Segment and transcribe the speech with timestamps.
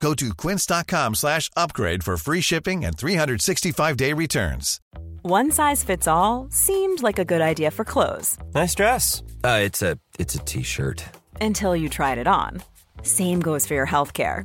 [0.00, 4.80] Go to quince.com slash upgrade for free shipping and 365-day returns.
[5.22, 9.22] One size fits all seemed like a good idea for clothes Nice dress.
[9.42, 11.02] Uh, it's a it's a t-shirt.
[11.40, 12.62] until you tried it on.
[13.02, 14.44] Same goes for your healthcare.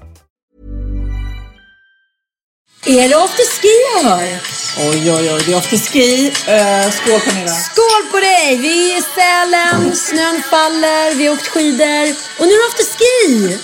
[2.85, 4.39] Är det afterski jag hör?
[4.77, 6.27] Oj, oj, oj, det är afterski.
[6.27, 7.51] Uh, skål Pernilla.
[7.51, 8.57] Skål på dig!
[8.57, 13.59] Vi är i Sälen, snön faller, vi har åkt skidor och nu är det afterski!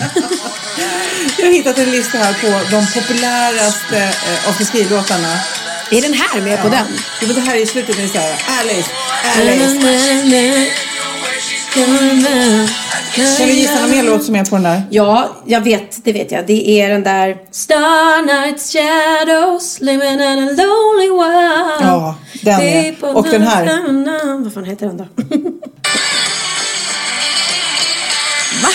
[1.37, 5.37] Jag har hittat en lista här på de populäraste uh, afterski-låtarna.
[5.91, 6.99] Är den här med på den?
[7.21, 8.91] Jo, men det här är i slutet, det är så här, Alice,
[9.39, 10.71] Alice.
[13.37, 14.83] Kan du gissa någon mer låt som är på den där?
[14.89, 16.47] Ja, jag vet, det vet jag.
[16.47, 21.81] Det är den där Star Night Shadows living in a lonely world.
[21.81, 23.15] Ja, den är.
[23.15, 24.43] Och den här.
[24.43, 25.03] Vad fan heter den då?
[28.63, 28.69] Va?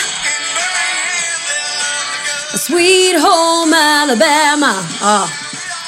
[2.58, 4.74] Sweet Home Alabama.
[5.00, 5.28] Ja.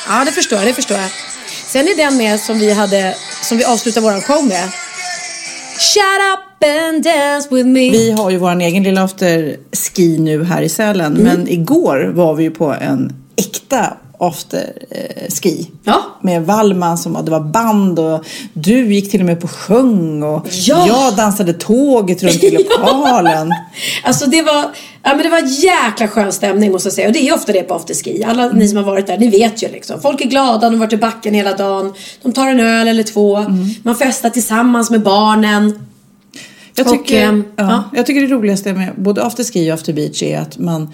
[0.09, 1.11] ja, det förstår jag, det förstår jag.
[1.67, 4.71] Sen är den med som vi hade, som vi avslutar våran show med.
[5.79, 6.54] Shut up
[7.93, 11.13] Vi har ju vår egen lilla afterski nu här i Sälen.
[11.13, 15.71] Men igår var vi ju på en äkta afterski.
[15.85, 16.03] Ja.
[16.23, 20.47] Med Wallman som det var band och du gick till och med på sjung och
[20.51, 20.87] Ja.
[20.89, 23.51] jag dansade tåget runt i lokalen.
[24.05, 24.63] Alltså det var,
[25.03, 27.07] ja men det var jäkla skön stämning måste jag säga.
[27.07, 28.25] Och det är ofta det på afterski.
[28.25, 30.01] Alla ni som har varit där, ni vet ju liksom.
[30.01, 31.93] Folk är glada, de har varit i backen hela dagen.
[32.23, 33.45] De tar en öl eller två.
[33.83, 35.79] Man festar tillsammans med barnen.
[36.77, 37.85] Jag Och, tycker, ehm, ja, ja.
[37.97, 40.89] jag tycker det roligaste med både afterski och after beach är att man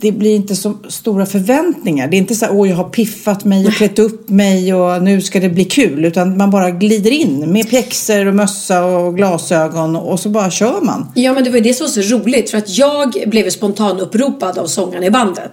[0.00, 2.08] det blir inte så stora förväntningar.
[2.08, 5.02] Det är inte så här, åh jag har piffat mig och klätt upp mig och
[5.02, 6.04] nu ska det bli kul.
[6.04, 10.80] Utan man bara glider in med pjäxor och mössa och glasögon och så bara kör
[10.80, 11.08] man.
[11.14, 12.50] Ja men det var ju det som var så roligt.
[12.50, 15.50] För att jag blev ju spontan uppropad av sångaren i bandet.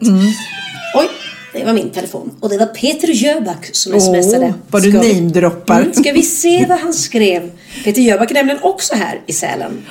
[0.96, 1.08] Oj,
[1.60, 2.32] det var min telefon.
[2.40, 4.46] Och det var Peter Jöback som smsade.
[4.46, 5.82] Åh, vad du Ska vi- namedroppar.
[5.82, 7.52] Mm, ska vi se vad han skrev?
[7.84, 9.86] Peter Jöback är nämligen också här i Sälen.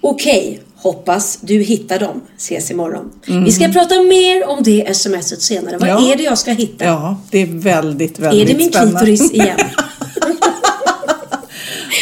[0.00, 2.20] Okej, hoppas du hittar dem.
[2.38, 3.10] Ses imorgon.
[3.44, 5.76] Vi ska prata mer om det smset senare.
[5.78, 6.12] Vad Ja.
[6.12, 6.84] är det jag ska hitta?
[6.84, 8.98] Ja, det är väldigt, är väldigt det min spännande.
[9.00, 9.58] klitoris igen?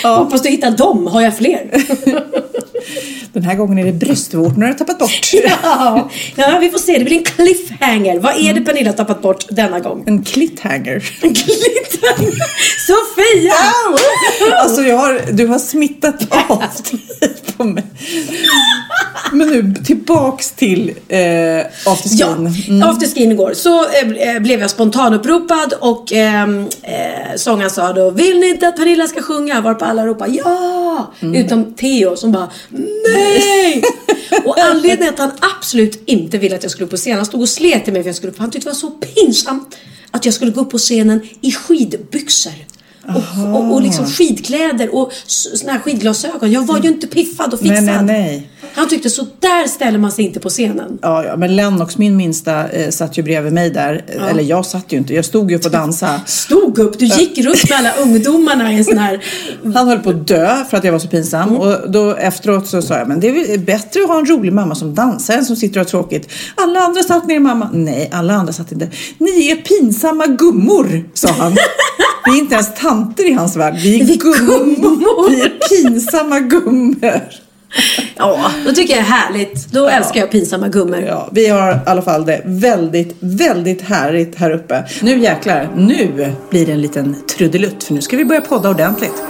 [0.02, 1.06] Hoppas du hittar dem.
[1.06, 1.70] Har jag fler?
[3.32, 5.30] Den här gången är det bröstvårtorna du har tappat bort.
[5.62, 6.98] ja, ja, vi får se.
[6.98, 8.20] Det blir en cliffhanger.
[8.20, 10.04] Vad är det Pernilla har tappat bort denna gång?
[10.06, 11.04] En clithanger.
[11.22, 12.32] En cliffhanger.
[12.86, 13.54] Sofia!
[14.62, 16.62] Alltså jag har, du har smittat av
[17.56, 17.84] på mig.
[19.32, 21.18] Men nu tillbaks till eh,
[21.86, 22.18] afterskin.
[22.18, 22.28] Ja,
[22.68, 22.88] Mm.
[22.90, 28.48] afterskin igår så eh, blev jag spontanuppropad och ehm, eh, sångaren sa då Vill ni
[28.48, 29.60] inte att Pernilla ska sjunga?
[29.60, 31.12] Varpå alla ropade ja!
[31.20, 31.34] Mm.
[31.34, 32.50] Utom Theo som bara
[33.04, 33.82] nej!
[34.44, 37.40] och anledningen att han absolut inte ville att jag skulle upp på scenen, han stod
[37.40, 39.76] och slet till mig för jag skulle upp, han tyckte det var så pinsamt
[40.10, 42.52] att jag skulle gå upp på scenen i skidbyxor.
[43.08, 46.52] Och, och, och liksom skidkläder och såna här skidglasögon.
[46.52, 47.84] Jag var ju inte piffad och fixad.
[47.84, 48.50] Nej, nej, nej.
[48.74, 50.98] Han tyckte så där ställer man sig inte på scenen.
[51.02, 54.04] Ja, ja, men Lennox, min minsta, eh, satt ju bredvid mig där.
[54.30, 56.20] Eller jag satt ju inte, jag stod ju upp och dansade.
[56.26, 59.24] Stod upp, du gick runt med alla ungdomarna i en sån här...
[59.74, 61.56] Han höll på att dö för att jag var så pinsam.
[61.56, 64.52] Och då efteråt så sa jag, men det är väl bättre att ha en rolig
[64.52, 66.30] mamma som dansar än som sitter och har tråkigt.
[66.54, 67.70] Alla andra satt ner mamma.
[67.72, 68.88] Nej, alla andra satt inte.
[69.18, 71.56] Ni är pinsamma gummor, sa han.
[72.24, 73.74] Vi är inte ens tanter i hans värld.
[73.82, 74.58] Vi är, Vi gummor.
[74.58, 75.30] gummor.
[75.30, 77.20] Vi är pinsamma gummor.
[78.18, 79.72] Ja, då tycker jag det är härligt.
[79.72, 81.00] Då älskar jag pinsamma gummor.
[81.00, 84.84] Ja, vi har i alla fall det väldigt, väldigt härligt här uppe.
[85.02, 89.22] Nu jäklar, nu blir det en liten trudelutt för nu ska vi börja podda ordentligt.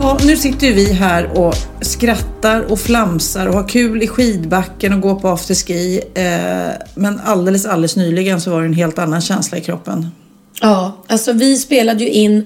[0.00, 5.00] Ja, nu sitter vi här och skrattar och flamsar och har kul i skidbacken och
[5.00, 6.00] går på afterski.
[6.14, 6.24] Eh,
[6.94, 10.06] men alldeles, alldeles nyligen så var det en helt annan känsla i kroppen.
[10.60, 12.44] Ja, alltså vi spelade ju in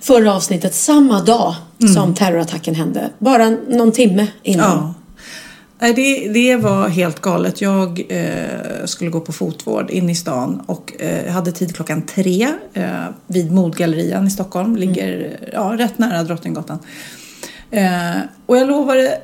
[0.00, 1.54] förra avsnittet samma dag
[1.94, 3.10] som terrorattacken hände.
[3.18, 4.70] Bara någon timme innan.
[4.78, 4.94] Ja.
[5.80, 7.60] Nej, det, det var helt galet.
[7.60, 12.48] Jag eh, skulle gå på fotvård in i stan och eh, hade tid klockan tre
[12.72, 12.84] eh,
[13.26, 14.76] vid Modgallerian i Stockholm.
[14.76, 16.78] Ligger ja, rätt nära Drottninggatan.
[17.70, 18.16] Eh,
[18.46, 19.20] och jag lovade,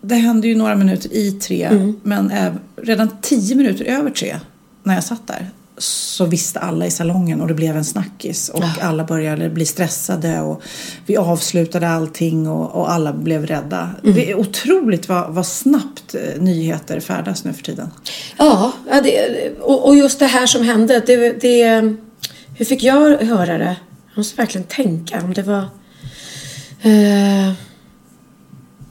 [0.00, 4.36] det hände ju några minuter i tre, men äv- redan tio minuter över tre
[4.82, 8.64] när jag satt där så visste alla i salongen och det blev en snackis och
[8.80, 10.62] alla började bli stressade och
[11.06, 13.90] vi avslutade allting och, och alla blev rädda.
[14.02, 17.90] Det är otroligt vad, vad snabbt eh, nyheter färdas nu för tiden.
[18.36, 21.02] Ja, ja det, och, och just det här som hände.
[21.06, 21.94] Det, det,
[22.56, 23.76] hur fick jag höra det?
[24.08, 25.64] Jag måste verkligen tänka om det var...
[26.82, 27.52] Eh,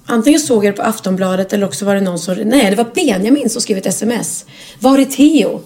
[0.06, 2.36] antingen såg jag det på Aftonbladet eller också var det någon som...
[2.36, 4.46] Nej, det var Benjamin som skrev ett sms.
[4.80, 5.62] Var är Theo?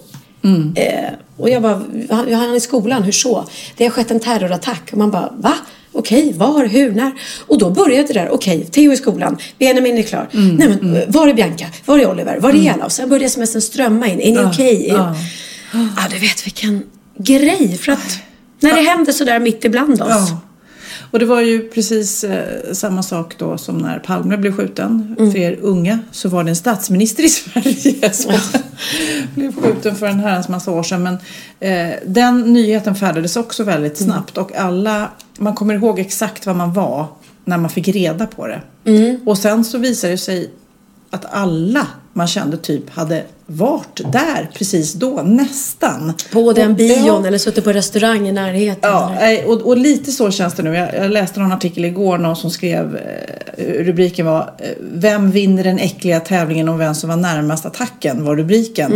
[0.76, 3.44] Eh, och jag bara, han, han är i skolan, hur så?
[3.76, 4.88] Det har skett en terrorattack.
[4.92, 5.54] Och man bara, va?
[5.92, 7.12] Okej, var, hur, när?
[7.46, 10.28] Och då började det där, okej, Theo i skolan, Benjamin är klar.
[10.32, 11.66] Nej men, var är Bianca?
[11.84, 12.38] Var är Oliver?
[12.40, 12.84] Var är alla?
[12.84, 14.20] Och sen började smsen strömma in.
[14.20, 14.86] Är ni okej?
[14.88, 15.16] ja.
[15.72, 16.82] Ja, du vet vilken
[17.18, 17.76] grej.
[17.78, 18.18] För att
[18.60, 20.30] när det händer sådär mitt ibland oss.
[21.10, 25.16] Och det var ju precis eh, samma sak då som när Palme blev skjuten.
[25.16, 28.32] För er unga så var det en statsminister i Sverige som
[29.34, 31.02] blev skjuten för en herrans massa år sedan.
[31.02, 31.18] Men
[31.60, 36.72] eh, den nyheten färdades också väldigt snabbt och alla, man kommer ihåg exakt vad man
[36.72, 37.06] var
[37.44, 38.60] när man fick reda på det.
[39.24, 40.50] Och sen så visade det sig
[41.10, 46.12] att alla man kände typ hade varit där precis då, nästan.
[46.32, 47.26] På den Och- bion ja.
[47.26, 48.90] eller suttit på restaurang i närheten.
[48.90, 50.74] Ja, nej, och, och lite så känns det nu.
[50.74, 52.96] Jag, jag läste någon artikel igår, någon som skrev,
[53.56, 58.24] eh, rubriken var eh, Vem vinner den äckliga tävlingen om vem som var närmast attacken?
[58.24, 58.92] var rubriken.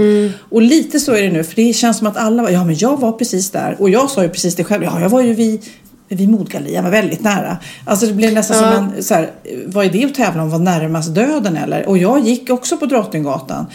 [0.51, 2.75] Och lite så är det nu, för det känns som att alla var, ja men
[2.79, 3.77] jag var precis där.
[3.79, 5.63] Och jag sa ju precis det själv, ja jag var ju vid
[6.09, 7.59] vid Modgallerian, var väldigt nära.
[7.85, 9.31] Alltså det blev nästan som en, så här,
[9.67, 11.89] vad är det att tävla om, var närmast döden eller?
[11.89, 13.67] Och jag gick också på Drottninggatan.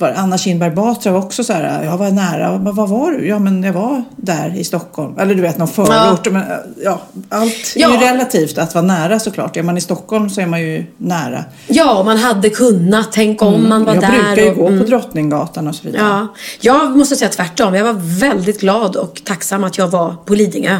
[0.00, 3.28] Var Anna Kinberg Batra var också så här, jag var nära, men vad var du?
[3.28, 5.18] Ja men jag var där i Stockholm.
[5.18, 6.30] Eller du vet någon förort.
[6.30, 6.42] Men,
[6.84, 8.00] ja, allt är ju Ja.
[8.00, 9.56] relativt att vara nära såklart.
[9.56, 11.44] Är man i Stockholm så är man ju nära.
[11.66, 13.12] Ja, man hade kunnat.
[13.12, 14.10] Tänk om man var jag där.
[14.10, 14.80] brukar ju och, gå mm.
[14.80, 16.02] på Drottninggatan och så vidare.
[16.02, 16.26] Ja,
[16.60, 17.74] jag måste säga tvärtom.
[17.74, 20.76] Jag var väldigt glad och tacksam att jag var på Lidingö.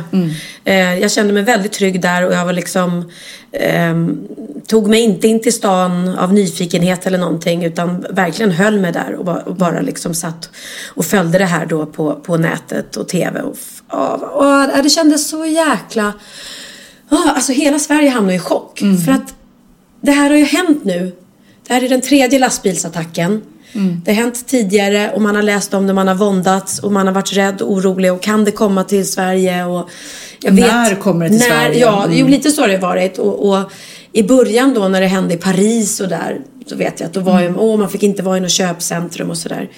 [0.64, 3.10] Eh, jag kände mig väldigt trygg där och jag var liksom
[3.52, 4.18] ehm,
[4.66, 9.09] tog mig inte in till stan av nyfikenhet eller någonting utan verkligen höll mig där
[9.14, 10.50] och, bara- och bara liksom satt
[10.94, 13.40] och följde det här då på, på nätet och tv.
[13.42, 13.56] Och,
[13.90, 14.08] ja,
[14.76, 16.12] och, det kändes så jäkla...
[17.10, 18.78] Ja, alltså hela Sverige hamnade i chock.
[19.06, 19.34] För att
[20.00, 21.12] det här har ju hänt nu.
[21.66, 23.42] Det här är den tredje lastbilsattacken.
[24.04, 27.06] Det har hänt tidigare och man har läst om det, man har våndats och man
[27.06, 29.64] har varit rädd och orolig och kan det komma till Sverige?
[29.64, 29.88] Och
[30.40, 31.80] jag När kommer det till när, Sverige?
[31.80, 32.30] Ja, jo, Mm.
[32.30, 33.18] lite så har det varit.
[33.18, 33.72] Och, och
[34.12, 37.20] i början då när det hände i Paris och där så vet jag att då
[37.20, 39.70] var ju, åh, man fick inte vara i något köpcentrum och sådär.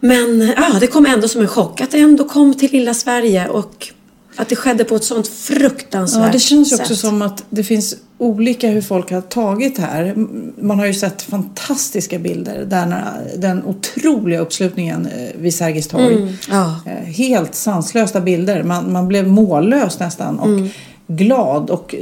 [0.00, 3.48] Men ja, det kom ändå som en chock att det ändå kom till lilla Sverige
[3.48, 3.88] och
[4.36, 6.98] att det skedde på ett sånt fruktansvärt Ja, det känns ju också sätt.
[6.98, 10.14] som att det finns olika hur folk har tagit det här.
[10.62, 13.02] Man har ju sett fantastiska bilder där
[13.36, 16.14] den otroliga uppslutningen eh, vid Sergels torg.
[16.14, 16.80] Mm, ja.
[16.86, 18.62] Eh, Helt sanslösa bilder.
[18.62, 20.68] Man, man blev mållös nästan och Mm.
[21.06, 21.94] glad och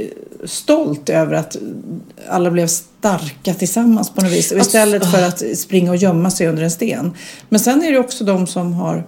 [0.43, 1.57] stolt över att
[2.29, 4.51] alla blev starka tillsammans på något vis.
[4.51, 7.13] Och istället för att springa och gömma sig under en sten.
[7.49, 9.03] Men sen är det också de som har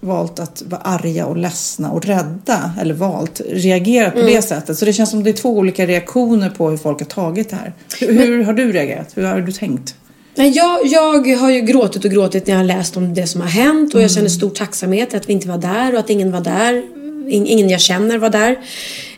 [0.00, 4.78] valt att vara arga och ledsna och rädda, eller valt, reagerat på det sättet.
[4.78, 7.56] Så det känns som det är två olika reaktioner på hur folk har tagit det
[7.56, 7.74] här.
[8.00, 9.16] Hur, hur har du reagerat?
[9.16, 9.94] Hur har du tänkt?
[10.34, 13.40] Nej, jag, jag har ju gråtit och gråtit när jag har läst om det som
[13.40, 16.32] har hänt och jag känner stor tacksamhet att vi inte var där och att ingen
[16.32, 16.82] var där.
[17.28, 18.58] In, ingen jag känner var där.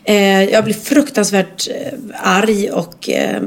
[0.04, 3.42] Eh, jag blir fruktansvärt eh, arg och eh,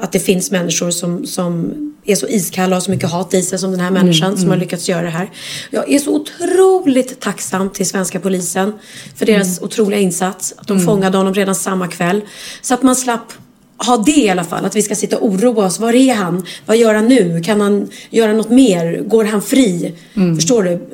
[0.00, 1.72] att det finns människor som, som
[2.04, 4.50] är så iskalla och har så mycket hat i sig som den här människan som
[4.50, 5.30] har lyckats göra det här.
[5.70, 8.72] Jag är så otroligt tacksam till svenska polisen
[9.16, 10.54] för deras otroliga insats.
[10.56, 12.20] Att de fångade honom redan samma kväll.
[12.62, 13.32] Så att man slapp
[13.86, 14.64] ha det i alla fall.
[14.64, 15.78] Att vi ska sitta och oroa oss.
[15.80, 16.44] Var är han?
[16.66, 17.40] Vad gör han nu?
[17.42, 19.02] Kan han göra något mer?
[19.06, 19.94] Går han fri?
[20.36, 20.86] Förstår du?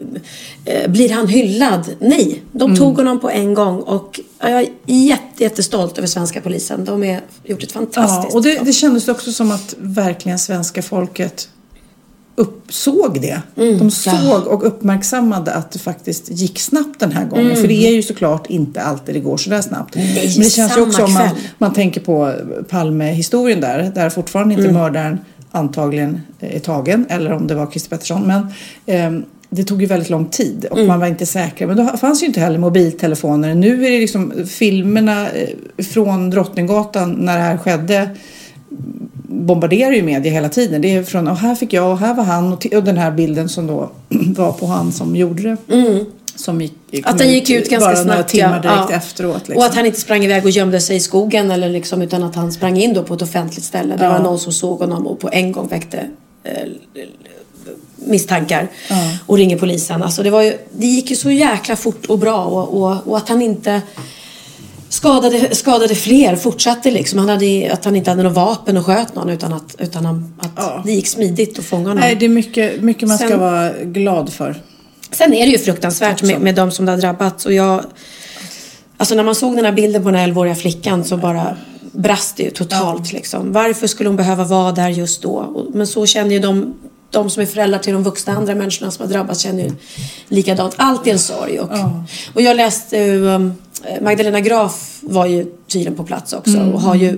[0.64, 1.90] Eh, Blir han hyllad?
[1.98, 6.84] Nej, de tog honom på en gång och jag är jätte, jättestolt över svenska polisen.
[6.84, 10.82] De har gjort ett Ja, fantastiskt och det, det kändes också som att verkligen svenska
[10.82, 11.48] folket
[12.36, 13.42] uppsåg det.
[13.78, 17.56] De såg och uppmärksammade att det faktiskt gick snabbt den här gången.
[17.56, 19.94] För det är ju såklart inte alltid det går sådär snabbt.
[19.96, 21.28] Men det känns ju också om man,
[21.58, 22.32] man tänker på
[22.68, 25.18] Palme-historien där, där fortfarande inte mördaren
[25.50, 28.22] antagligen är tagen, eller om det var Christer Pettersson.
[28.22, 28.46] Men
[28.86, 31.66] ehm, det tog ju väldigt lång tid och man var inte säker.
[31.66, 33.54] Men då fanns ju inte heller mobiltelefoner.
[33.54, 38.10] Nu är det liksom filmerna eh, från Drottninggatan när det här skedde
[39.28, 40.82] bombarderar ju media hela tiden.
[40.82, 43.10] Det är från, och här fick jag och här var han och, och den här
[43.10, 43.90] bilden som då
[44.36, 45.56] var på han som gjorde det.
[46.36, 47.04] Som gick, Mm.
[47.04, 48.08] Att den gick ut ganska bara snabbt.
[48.08, 48.70] några timmar ja.
[48.70, 48.96] direkt Ja.
[48.96, 49.36] efteråt.
[49.38, 49.56] Liksom.
[49.56, 52.34] Och att han inte sprang iväg och gömde sig i skogen eller liksom, utan att
[52.34, 53.96] han sprang in då på ett offentligt ställe.
[53.96, 54.10] Det Ja.
[54.12, 55.98] var någon som såg honom och på en gång väckte
[56.44, 56.52] eh,
[57.96, 58.68] misstankar
[59.26, 60.02] och ringer polisen.
[60.02, 63.16] Alltså det, var ju, det gick ju så jäkla fort och bra och, och, och
[63.16, 63.82] att han inte
[64.96, 67.18] skadade, skadade fler fortsatte liksom.
[67.18, 70.50] Han hade, att han inte hade något vapen och sköt någon utan att, utan att
[70.56, 70.82] Ja.
[70.84, 72.00] det gick smidigt att fånga honom.
[72.00, 74.62] Nej, det är mycket, mycket man ska Sen- vara glad för.
[75.10, 77.46] Sen är det ju fruktansvärt med, med de som det har drabbats.
[77.46, 77.84] Och jag,
[78.96, 81.56] alltså när man såg den här bilden på den här 11-åriga flickan så bara
[81.92, 83.12] brast det ju totalt.
[83.12, 83.52] Liksom.
[83.52, 85.66] Varför skulle hon behöva vara där just då?
[85.74, 86.74] Men så känner ju de,
[87.10, 89.72] de som är föräldrar till de vuxna andra människorna som har drabbats känner ju
[90.28, 90.74] likadant.
[90.76, 91.60] Allt är en sorg.
[91.60, 91.70] Och,
[92.34, 93.54] och jag läste ju, um,
[94.00, 97.08] Magdalena Graf var ju tydligen på plats också och har ju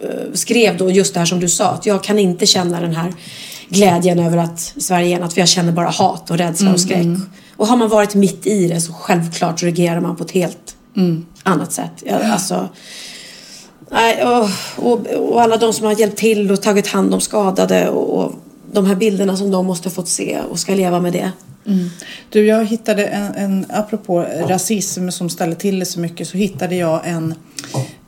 [0.00, 2.94] eh, skrev då just det här som du sa, att jag kan inte känna den
[2.94, 3.14] här
[3.68, 7.06] glädjen över att Sverige är enat, för jag känner bara hat och rädsla och skräck.
[7.56, 10.76] Och har man varit mitt i det så självklart reagerar man på ett helt
[11.42, 11.92] annat sätt.
[12.04, 12.68] Jag, alltså,
[14.24, 14.48] och,
[14.92, 18.32] och, och alla de som har hjälpt till och tagit hand om skadade och, och
[18.72, 21.32] de här bilderna som de måste fått se och ska leva med det.
[22.30, 26.76] Du, jag hittade en, en apropå rasism som ställer till det så mycket så hittade
[26.76, 27.34] jag en,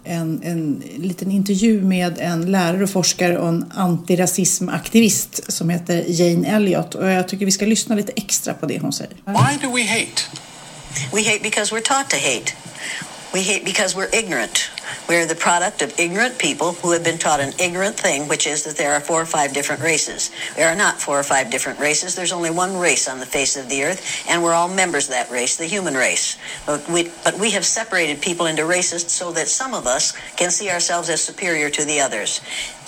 [0.04, 6.48] en, en liten intervju med en lärare och forskare och en antirasismaktivist som heter Jane
[6.48, 9.12] Elliott och jag tycker vi ska lyssna lite extra på det hon säger.
[9.24, 10.22] Why do we hate?
[11.12, 12.52] We hate because we're taught to hate.
[13.32, 14.70] We hate because we're ignorant.
[15.06, 18.64] We're the product of ignorant people who have been taught an ignorant thing, which is
[18.64, 20.30] that there are four or five different races.
[20.56, 22.14] There are not four or five different races.
[22.14, 25.10] There's only one race on the face of the earth, and we're all members of
[25.10, 26.38] that race, the human race.
[26.64, 30.50] But we, but we have separated people into races so that some of us can
[30.50, 32.40] see ourselves as superior to the others.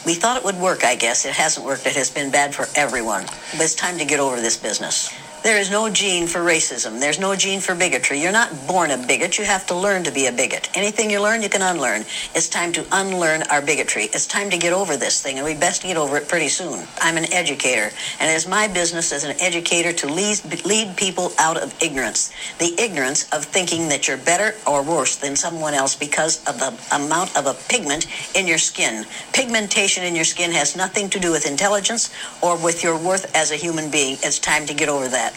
[0.06, 1.26] We thought it would work, I guess.
[1.26, 1.86] It hasn't worked.
[1.86, 3.24] It has been bad for everyone.
[3.52, 5.14] But it's time to get over this business.
[5.42, 7.00] There is no gene for racism.
[7.00, 8.20] There's no gene for bigotry.
[8.20, 9.38] You're not born a bigot.
[9.38, 10.68] You have to learn to be a bigot.
[10.74, 12.02] Anything you learn, you can unlearn.
[12.34, 14.04] It's time to unlearn our bigotry.
[14.12, 16.86] It's time to get over this thing, and we best get over it pretty soon.
[17.00, 21.32] I'm an educator, and it is my business as an educator to lead, lead people
[21.38, 22.30] out of ignorance.
[22.58, 26.78] The ignorance of thinking that you're better or worse than someone else because of the
[26.94, 28.06] amount of a pigment
[28.36, 29.06] in your skin.
[29.32, 32.10] Pigmentation in your skin has nothing to do with intelligence
[32.42, 34.18] or with your worth as a human being.
[34.22, 35.29] It's time to get over that.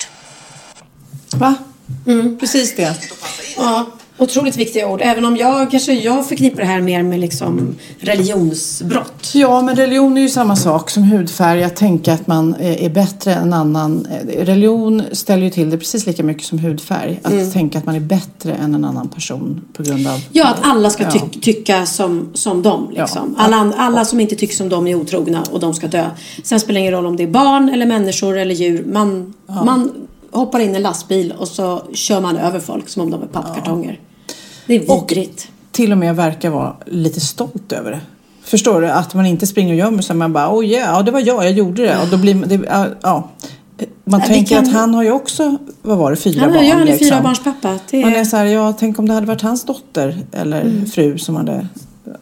[1.35, 1.55] Va?
[2.39, 2.95] Precis det.
[3.57, 3.85] Ja,
[4.17, 4.99] otroligt viktiga ord.
[5.03, 9.31] Även om jag kanske jag förknippar det här mer med liksom religionsbrott.
[9.33, 11.63] Ja, men religion är ju samma sak som hudfärg.
[11.63, 14.05] Att tänka att man är är bättre än annan.
[14.05, 17.19] Eh, Religion ställer ju till det precis lika mycket som hudfärg.
[17.23, 20.19] Att tänka att man är bättre än en annan person på grund av...
[20.31, 21.39] Ja, att alla ska ty- Ja.
[21.41, 22.87] tycka som, som dem.
[22.91, 23.35] Liksom.
[23.37, 23.43] Ja.
[23.43, 26.05] Alla, alla som inte tycker som dem är otrogna och de ska dö.
[26.43, 28.85] Sen spelar det ingen roll om det är barn eller människor eller djur.
[28.93, 29.91] Man, man
[30.33, 33.27] hoppar in i en lastbil och så kör man över folk som om de är
[33.27, 33.99] pappkartonger.
[34.67, 35.47] Det är Och vidrigt.
[35.71, 37.99] till och med verkar vara lite stolt över det.
[38.43, 38.89] Förstår du?
[38.89, 40.15] Att man inte springer och gömmer sig.
[40.15, 42.01] Man bara, oh yeah, ja det var jag, jag gjorde det.
[42.01, 43.29] Och då blir man- det, ja, ja.
[44.05, 46.65] Man Ja, tänker kan- att han har ju också, vad var det, fyra Han, barn.
[46.67, 47.07] ja, han är liksom.
[47.07, 47.79] fyra barns pappa.
[47.91, 51.17] Det Man är så här, ja tänk om det hade varit hans dotter eller fru
[51.17, 51.67] som hade...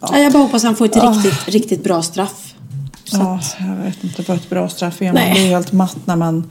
[0.01, 1.11] ja, jag bara hoppas han får ett Ah.
[1.11, 2.53] riktigt, riktigt bra straff.
[3.03, 5.05] Så Ja, att- jag vet inte vad ett bra straff är.
[5.05, 6.49] Man blir helt matt när man,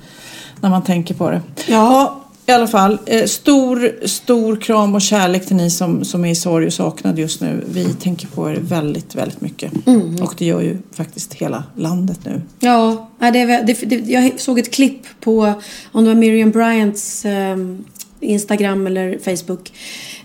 [0.61, 1.43] när man tänker på det.
[1.69, 2.21] Ja.
[2.47, 2.99] i alla fall.
[3.07, 7.19] Eh, stor, stor kram och kärlek till ni som, som är i sorg och saknad
[7.19, 7.64] just nu.
[7.69, 9.87] Vi tänker på er väldigt, väldigt mycket.
[9.87, 10.23] Mm.
[10.23, 12.43] Och det gör ju faktiskt hela landet nu.
[12.61, 15.55] Ja, det, det, det, jag såg ett klipp på,
[15.93, 17.85] om det var Miriam Bryants ehm,
[18.21, 19.73] Instagram eller Facebook.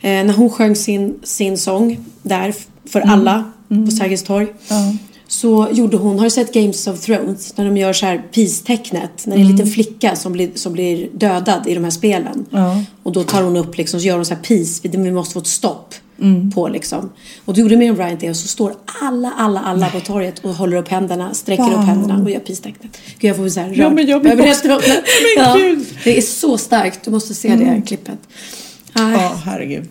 [0.01, 2.54] Eh, när hon sjöng sin, sin sång där
[2.89, 4.48] för alla på Sergels torg.
[5.36, 7.58] Så gjorde hon, har du sett Games of Thrones?
[7.58, 9.25] När de gör så här peace-tecknet.
[9.25, 12.46] När det är en liten flicka som blir, som blir dödad i de här spelen.
[12.50, 12.84] Ja.
[13.04, 15.39] Och då tar hon upp liksom, så gör hon så här peace, vi, måste få
[15.39, 15.96] ett stopp
[16.54, 17.10] på liksom.
[17.46, 20.54] Och då gjorde Miriam Bryant det och så står alla, alla, alla på torget och
[20.54, 22.98] håller upp händerna, sträcker upp händerna och gör peace-tecknet.
[23.20, 23.77] Gud jag får så här rörd.
[23.77, 24.68] Ja, men jag blir också-.
[24.68, 24.75] Men
[25.38, 25.58] Ja,
[26.04, 28.20] det är så starkt, du måste se det klippet.
[28.94, 29.13] Nej.
[29.13, 29.89] Ja, herregud.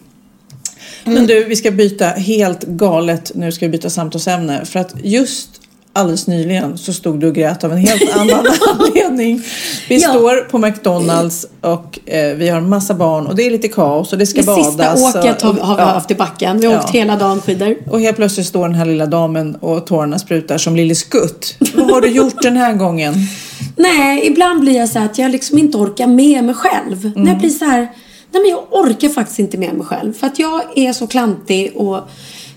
[1.05, 3.33] Men du, vi ska byta helt galet.
[3.35, 4.65] Nu ska vi byta samtalsämne.
[4.65, 5.49] För att just
[5.97, 8.47] alldeles nyligen så stod du och grät av en helt annan
[8.79, 9.43] anledning.
[9.89, 10.09] Vi Ja.
[10.09, 14.19] står på McDonalds och eh, vi har massa barn och det är lite kaos och
[14.19, 14.67] det ska Det badas.
[14.67, 15.87] sista åket har, och, har vi ja.
[15.89, 16.61] haft i backen.
[16.61, 16.81] Vi har Ja.
[16.81, 17.77] åkt hela dagen skidor.
[17.91, 21.57] Och helt plötsligt står den här lilla damen och tårarna sprutar som Lille Skutt.
[21.75, 23.15] Vad har du gjort den här gången?
[23.77, 27.13] Nej, ibland blir jag så att jag liksom inte orkar med mig själv.
[27.17, 27.89] När jag blir så här,
[28.35, 30.13] nej men jag orkar faktiskt inte med mig själv.
[30.13, 32.01] För att jag är så klantig och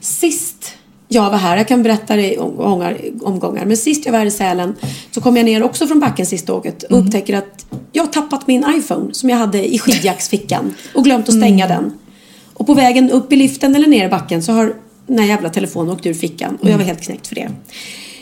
[0.01, 0.73] sist
[1.07, 3.65] jag var här, jag kan berätta det i omgångar, omgångar.
[3.65, 4.75] Men sist jag var här i Sälen
[5.11, 8.47] så kom jag ner också från backen sista åket och upptäcker att jag har tappat
[8.47, 11.93] min iPhone som jag hade i skidjacksfickan och glömt att stänga den.
[12.53, 14.73] Och på vägen upp i liften eller ner i backen så har
[15.07, 17.49] den här jävla telefonen åkt ur fickan och jag var helt knäckt för det.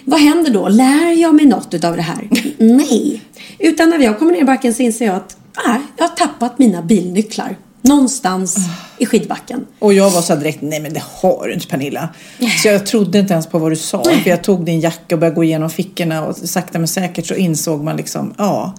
[0.04, 0.68] Vad händer då?
[0.70, 2.30] Lär jag mig något utav det här?
[2.58, 3.22] Nej.
[3.60, 6.60] Utan när jag kommer ner i backen så inser jag att nej, jag har tappat
[6.60, 7.58] mina bilnycklar.
[7.82, 8.58] Någonstans
[8.98, 9.66] i skidbacken.
[9.80, 12.10] Och jag var så direkt, nej men det har du inte Pernilla.
[12.62, 14.04] Så jag trodde inte ens på vad du sa.
[14.04, 17.36] För jag tog din jacka och började gå igenom fickorna och sakta men säkert så
[17.36, 18.76] insåg man liksom, ja.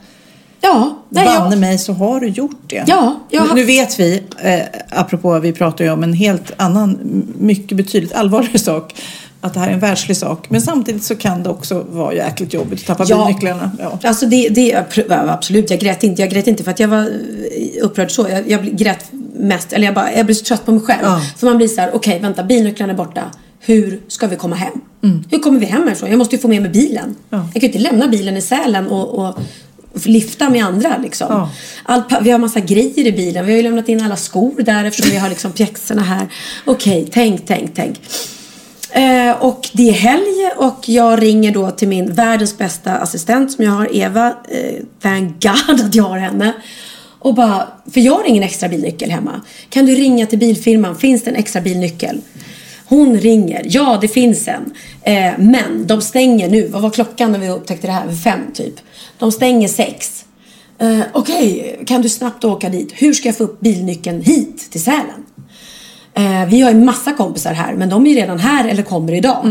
[0.60, 2.84] Ja, nej, jag, Banne mig så har du gjort det.
[2.86, 6.98] Ja, jag Nu vet vi, eh, apropå vi pratar ju om en helt annan,
[7.38, 8.94] mycket betydligt allvarligare sak.
[9.46, 10.50] Att det här är en världslig sak.
[10.50, 13.24] Men samtidigt så kan det också vara jäkligt jobbigt att tappa Ja.
[13.26, 13.70] bilnycklarna.
[13.78, 13.98] Ja.
[14.08, 14.66] Alltså det, det
[15.08, 16.22] ja, absolut, jag grät inte.
[16.22, 17.06] Jag grät inte för att jag var eh,
[17.84, 18.26] upprörd så.
[18.30, 19.04] Jag, jag grät
[19.36, 21.00] mest, eller jag, bara, jag blev så trött på mig själv.
[21.02, 21.20] Ja.
[21.36, 23.22] För man blir så här, okej vänta, bilnycklarna är borta.
[23.60, 24.72] Hur ska vi komma hem?
[25.04, 25.24] Mm.
[25.30, 26.10] Hur kommer vi hem härifrån?
[26.10, 27.16] Jag måste ju få med mig bilen.
[27.30, 29.38] Jag kan ju inte lämna bilen i Sälen och, och
[30.04, 31.26] lifta med andra liksom.
[31.30, 31.50] Ja.
[31.84, 33.46] Allt, pa- vi har massa grejer i bilen.
[33.46, 36.28] Vi har ju lämnat in alla skor där eftersom vi har liksom pjäxorna här.
[36.64, 38.00] Okej, tänk, tänk, tänk.
[38.96, 43.64] Eh, och det är helg och jag ringer då till min världens bästa assistent som
[43.64, 44.26] jag har, Eva.
[44.48, 46.52] Eh, thank God att jag har henne.
[47.18, 49.40] Och bara, för jag har ingen extra bilnyckel hemma.
[49.68, 50.96] Kan du ringa till bilfirman?
[50.96, 52.20] Finns det en extra bilnyckel?
[52.86, 53.62] Hon ringer.
[53.64, 54.74] Ja, det finns en.
[55.02, 56.68] Eh, men de stänger nu.
[56.68, 58.06] Vad var klockan när vi upptäckte det här?
[58.06, 58.74] Vid Fem typ.
[59.18, 60.24] De stänger sex.
[60.78, 62.92] Eh, Okej, kan du snabbt åka dit?
[62.94, 65.26] Hur ska jag få upp bilnyckeln hit till Sälen?
[66.16, 69.12] Eh, vi har ju massa kompisar här, men de är ju redan här eller kommer
[69.14, 69.46] idag.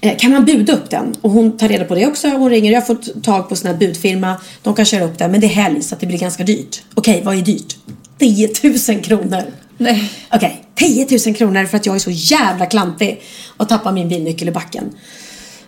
[0.00, 1.14] Eh, kan man buda upp den?
[1.20, 2.28] Och hon tar reda på det också.
[2.28, 2.72] Hon ringer.
[2.72, 4.36] Jag har fått tag på sån här budfirma.
[4.62, 6.82] De kan köra upp den, men det är helg så att det blir ganska dyrt.
[6.94, 7.76] Okej, vad är dyrt?
[8.18, 8.48] 10
[8.88, 9.42] 000 kronor.
[9.78, 10.12] Nej.
[10.30, 13.22] Okej, 10 000 kronor för att jag är så jävla klantig
[13.56, 14.90] och tappar min bilnyckel i backen.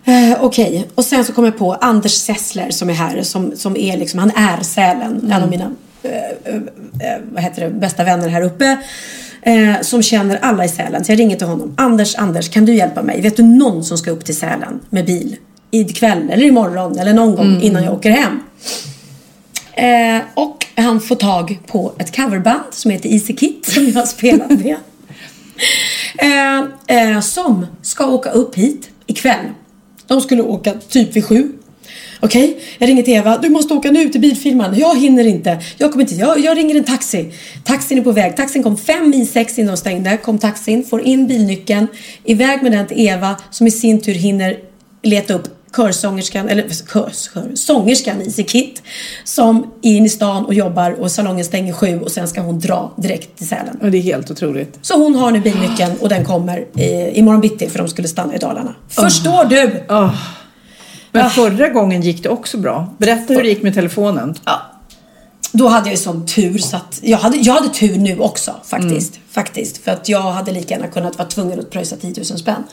[0.05, 3.77] Eh, Okej, och sen så kommer jag på Anders Sessler som är här, som, som
[3.77, 5.71] är liksom, han är Sälen, en av mina
[6.03, 6.11] eh,
[6.45, 6.55] eh,
[7.01, 8.77] eh, vad heter det, bästa vänner här uppe.
[9.47, 11.05] Eh, som känner alla i Sälen.
[11.05, 11.75] Så jag ringer till honom.
[11.77, 13.21] Anders, Anders, kan du hjälpa mig?
[13.21, 15.37] Vet du någon som ska upp till Sälen med bil?
[15.71, 18.41] Ikväll eller imorgon eller någon gång innan jag åker hem.
[19.73, 24.07] Eh, och han får tag på ett coverband som heter Easy Kit som jag har
[24.07, 24.77] spelat med.
[26.19, 26.59] Eh,
[26.97, 29.47] eh, som ska åka upp hit ikväll.
[30.07, 31.53] De skulle åka typ vid sju.
[32.21, 33.39] Okej, jag ringer till Eva.
[33.39, 34.79] Du måste åka nu till bilfirman.
[34.79, 35.59] Jag hinner inte.
[35.79, 36.15] Jag kommer inte.
[36.15, 37.33] Jag, jag ringer en taxi.
[37.65, 38.37] Taxin är på väg.
[38.37, 40.17] Taxin kom fem i sex innan de stängde.
[40.17, 41.87] Kom taxin, får in bilnyckeln.
[42.25, 44.57] Iväg med den till Eva som i sin tur hinner
[45.03, 48.83] leta upp körsångerskan, eller körs, kör, sångerskan Easy Kit
[49.25, 52.59] som är inne i stan och jobbar och salongen stänger sju och sen ska hon
[52.59, 53.79] dra direkt till Sälen.
[53.83, 54.79] Och det är helt otroligt.
[54.83, 58.35] Så hon har nu bilnyckeln och den kommer i, imorgon bitti för de skulle stanna
[58.35, 58.75] i Dalarna.
[58.89, 59.85] Förstår du?
[59.89, 60.11] Ah.
[61.23, 62.95] Men förra gången gick det också bra.
[62.99, 64.35] Berätta hur det gick med telefonen.
[64.45, 64.63] Ja.
[65.53, 68.55] Då hade jag ju sån tur så att jag hade, jag hade tur nu också
[68.65, 69.19] faktiskt.
[69.31, 69.85] Faktiskt.
[69.85, 72.65] För att jag hade lika gärna kunnat vara tvungen att pröjsa 10 000 spänn.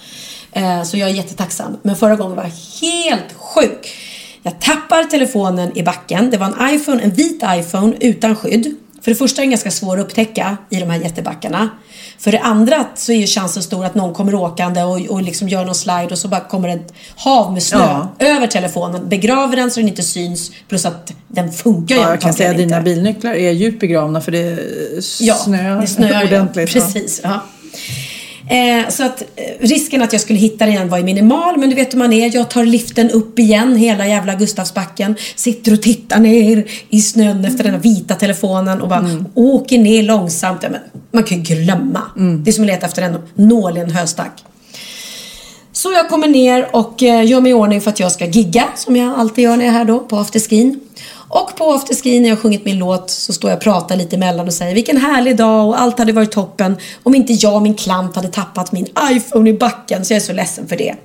[0.51, 1.77] Eh, så jag är jättetacksam.
[1.81, 3.95] Men förra gången var jag helt sjuk.
[4.43, 6.29] Jag tappar telefonen i backen.
[6.29, 8.75] Det var en iPhone, en vit iPhone utan skydd.
[9.03, 11.69] För det första är den ganska svår att upptäcka i de här jättebackarna.
[12.19, 15.49] För det andra så är ju chansen stor att någon kommer åkande och, och liksom
[15.49, 18.25] gör någon slide och så bara kommer ett hav med snö Ja.
[18.25, 22.21] över telefonen, begraver den så den inte syns plus att den funkar ju Ja, jag
[22.21, 24.59] kan säga att dina bilnycklar är djupt begravna för det
[25.19, 26.75] Ja, snöar det snöar ordentligt.
[26.75, 27.21] Ja, precis.
[27.23, 27.39] Ja.
[28.49, 31.57] Eh, så att eh, risken att jag skulle hitta den igen var ju minimal.
[31.57, 32.35] Men du vet hur man är.
[32.35, 35.15] Jag tar liften upp igen hela jävla Gustavsbacken.
[35.35, 39.25] Sitter och tittar ner i snön efter den vita telefonen och bara Mm.
[39.33, 40.59] åker ner långsamt.
[40.63, 42.01] Ja, men man kan ju glömma.
[42.17, 42.43] Mm.
[42.43, 44.43] Det är som att leta efter en nål i en höstack.
[45.71, 48.63] Så jag kommer ner och eh, gör mig i ordning för att jag ska gigga
[48.75, 50.79] som jag alltid gör när jag är här då på afterskin.
[51.33, 54.47] Och på afterskin när jag sjungit min låt så står jag och pratar lite emellan
[54.47, 57.75] och säger vilken härlig dag och allt hade varit toppen om inte jag och min
[57.75, 60.95] klant hade tappat min iPhone i backen så jag är så ledsen för det.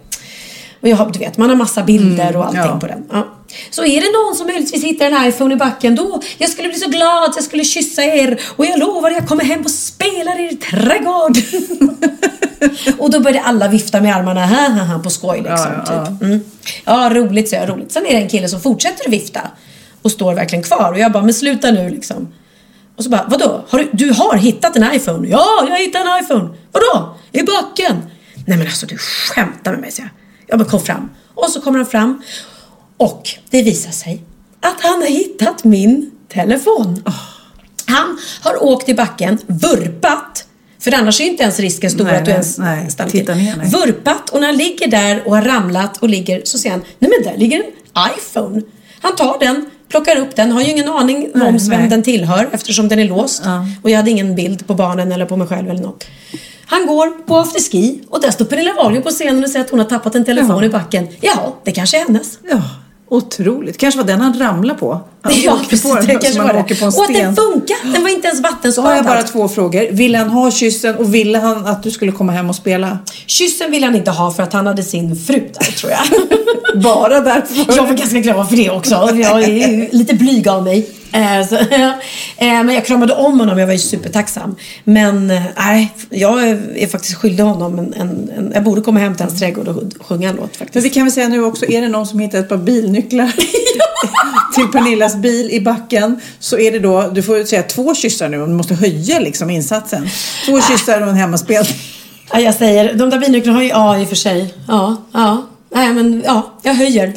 [0.81, 2.79] Och jag har, du vet, man har massa bilder och allting ja.
[2.81, 3.05] på den.
[3.13, 3.29] Ja.
[3.71, 6.79] Så är det någon som möjligtvis hittar en iPhone i backen då, jag skulle bli
[6.79, 10.45] så glad, jag skulle kyssa er och jag lovar jag kommer hem och spelar i
[10.45, 11.39] er trädgård.
[12.99, 15.73] och då började alla vifta med armarna, ha, ha, ha, på skoj liksom.
[15.87, 16.23] Ja, ja, typ.
[16.23, 16.41] Mm.
[16.85, 17.93] ja roligt, så jag, roligt.
[17.93, 19.41] Sen är det en kille som fortsätter att vifta
[20.09, 22.29] och står verkligen kvar och jag bara, men sluta nu liksom.
[22.97, 23.65] Och så bara, vadå?
[23.69, 25.29] Har du, du har hittat en iPhone?
[25.29, 26.49] Ja, jag har hittat en iPhone.
[26.73, 27.17] Vadå?
[27.33, 27.97] I backen?
[28.47, 30.11] Nej men alltså du skämtar med mig, säger
[30.47, 30.53] jag.
[30.53, 31.11] Ja men kom fram.
[31.35, 32.23] Och så kommer han fram.
[32.97, 34.23] Och det visar sig
[34.61, 37.03] att han har hittat min telefon.
[37.87, 40.45] Han har åkt i backen, vurpat.
[40.81, 42.91] För annars är ju inte ens risken stor Nej, att du nej, ens nej.
[42.91, 43.27] stannar till.
[43.73, 47.11] Vurpat och när han ligger där och har ramlat och ligger så ser han, nej
[47.11, 47.73] men där ligger en
[48.19, 48.63] iPhone.
[49.01, 51.89] Han tar den, plockar upp den, har ju ingen aning Nej, om vem nej.
[51.89, 53.43] den tillhör eftersom den är låst.
[53.45, 53.67] Ja.
[53.83, 56.05] Och jag hade ingen bild på barnen eller på mig själv eller något.
[56.67, 59.79] Han går på afterski och där står Pernilla Wahlgren på scenen och säger att hon
[59.81, 60.65] har tappat en telefon Ja.
[60.65, 61.09] i backen.
[61.21, 62.39] Jaha, det kanske är hennes.
[62.51, 62.63] Ja,
[63.11, 63.79] otroligt.
[63.79, 65.01] Kanske var den han ramlade på.
[65.23, 66.75] Han Ja, åkte precis, på den det kanske var det.
[66.75, 67.37] på en Och att den sten.
[67.37, 67.93] funkar.
[67.93, 68.97] Den var inte ens Så har vattenskadad.
[68.97, 69.87] jag bara två frågor.
[69.93, 72.99] Ville han ha kyssen och ville han att du skulle komma hem och spela?
[73.27, 76.01] Kyssen ville han inte ha för att han hade sin fru där tror jag.
[76.83, 77.77] Bara därför?
[77.77, 78.95] Jag var ganska glad för det också.
[79.15, 80.91] Jag är lite blyg av mig.
[81.13, 81.57] Eh, så,
[82.37, 84.57] eh, men jag kramade om honom, jag var ju supertacksam.
[84.85, 88.53] Men eh, nej, jag är faktiskt skyldig honom en, en, en...
[88.55, 90.87] Jag borde komma hem till hans trädgård och sjunga en låt Men faktiskt.
[90.87, 93.33] vi kan väl säga nu också, är det någon som hittar ett par bilnycklar
[94.55, 98.43] till Pernillas bil i backen så är det då, du får säga två kyssar nu
[98.43, 100.09] om du måste höja liksom insatsen.
[100.47, 101.75] Två kyssar och en hemmaspelning.
[102.33, 104.55] Ja, jag säger, de där bilnycklarna har ju, ja i och för sig.
[104.69, 105.47] Ja, ja.
[105.75, 107.15] Nej men ja, jag höjer.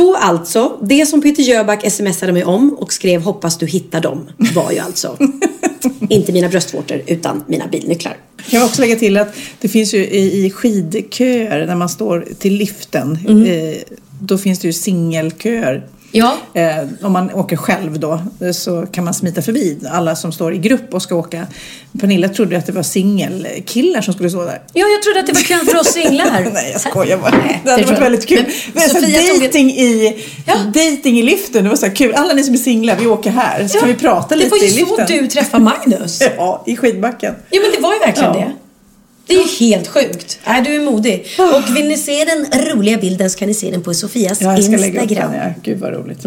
[0.00, 4.28] Så alltså, det som Peter Jöback smsade mig om och skrev hoppas du hittar dem
[4.54, 5.16] var ju alltså
[6.08, 8.16] inte mina bröstvårtor utan mina bilnycklar.
[8.36, 12.54] Jag kan också lägga till att det finns ju i, skidköer när man står till
[12.54, 13.18] liften.
[13.28, 13.44] Mm.
[13.44, 13.76] Eh,
[14.20, 15.86] då finns det ju singelköer.
[16.12, 16.36] Ja.
[16.54, 20.54] Eh, om man åker själv då eh, så kan man smita förbi alla som står
[20.54, 21.46] i grupp och ska åka.
[22.00, 24.60] Pernilla trodde att det var singelkillar som skulle stå där.
[24.72, 26.50] Ja, jag trodde att det var kul för oss singlar.
[26.54, 27.30] Nej, jag skojar bara.
[27.30, 28.44] Nej, Det hade varit väldigt kul.
[28.72, 30.54] Men Men Sofia tog ett- dating, i, Ja.
[30.64, 32.14] dating i liften, det var så här kul.
[32.14, 33.68] Alla ni som är singlar, vi åker här.
[33.68, 35.06] Så kan vi prata lite Det var ju i så liften.
[35.08, 36.22] du träffade Magnus.
[36.36, 37.34] Ja, i skidbacken.
[37.50, 38.40] Ja, men det var ju verkligen Ja.
[38.40, 38.52] det.
[39.30, 40.38] Det är ju helt sjukt.
[40.46, 41.26] Nej, du är modig.
[41.38, 44.52] Och vill ni se den roliga bilden så kan ni se den på Sofias Ja,
[44.52, 45.32] jag ska lägga upp Instagram.
[45.32, 45.40] den.
[45.40, 45.54] Ja.
[45.62, 46.26] Gud vad roligt.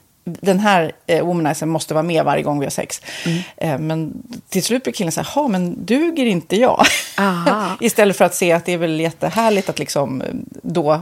[0.23, 3.01] den här eh, womanizern måste vara med varje gång vi har sex.
[3.57, 6.85] Eh, men till slut blir killen så här, "Ha, men duger inte jag?
[7.79, 10.27] Istället för att se att det är väl jättehärligt att liksom, eh,
[10.63, 11.01] då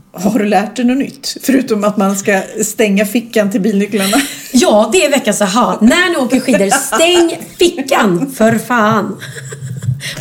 [0.13, 1.37] har du lärt dig något nytt?
[1.41, 4.17] Förutom att man ska stänga fickan till bilnycklarna.
[4.51, 5.77] Ja, det är veckans aha.
[5.81, 9.17] När ni åker skidor, stäng fickan för fan.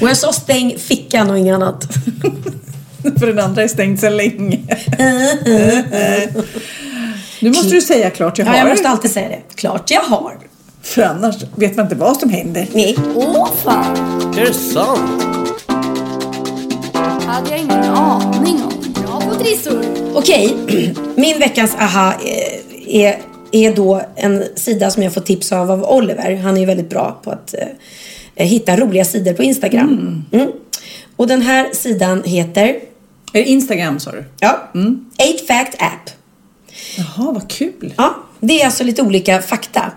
[0.01, 1.85] Och jag sa stäng fickan och inget annat.
[3.19, 4.59] för den andra är stängd sedan länge.
[7.41, 8.53] nu måste du säga klart jag har.
[8.53, 9.41] Ja, jag måste alltid säga det.
[9.55, 10.39] Klart jag har.
[10.83, 12.67] För annars vet man inte vad som händer.
[12.73, 12.97] Nej.
[13.15, 13.97] Åh fan.
[14.39, 15.23] Är det sant?
[17.31, 18.70] hade jag ingen aning om.
[19.45, 19.85] Trissor.
[20.15, 20.57] Okej,
[21.17, 23.19] min veckans aha är, är,
[23.53, 26.37] är då en sida som jag får tips av av Oliver.
[26.37, 27.55] Han är ju väldigt bra på att
[28.35, 30.25] eh, hitta roliga sidor på Instagram.
[30.33, 30.53] Mm.
[31.17, 32.65] Och den här sidan heter...
[33.33, 34.25] Är det Instagram sa du?
[34.41, 34.71] Ja.
[34.75, 35.07] Mm.
[35.19, 36.11] 8fact app.
[36.97, 37.95] Jaha, vad kul.
[37.97, 39.93] Ja, det är alltså lite olika fakta.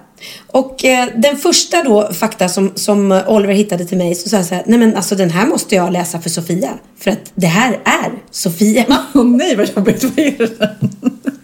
[0.47, 4.45] Och eh, den första då fakta som, som Oliver hittade till mig så sa jag
[4.45, 6.73] så här, nej men alltså den här måste jag läsa för Sofia.
[6.97, 8.85] För att det här är Sofia.
[9.13, 10.73] Åh oh, nej vad jobbigt, vad är det?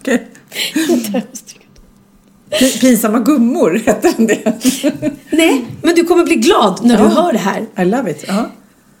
[0.00, 0.26] Okej.
[2.80, 4.52] Pinsamma gummor, hette den det?
[5.30, 7.66] nej, men du kommer bli glad när du hör det här.
[7.78, 8.28] I love it.
[8.28, 8.42] Uh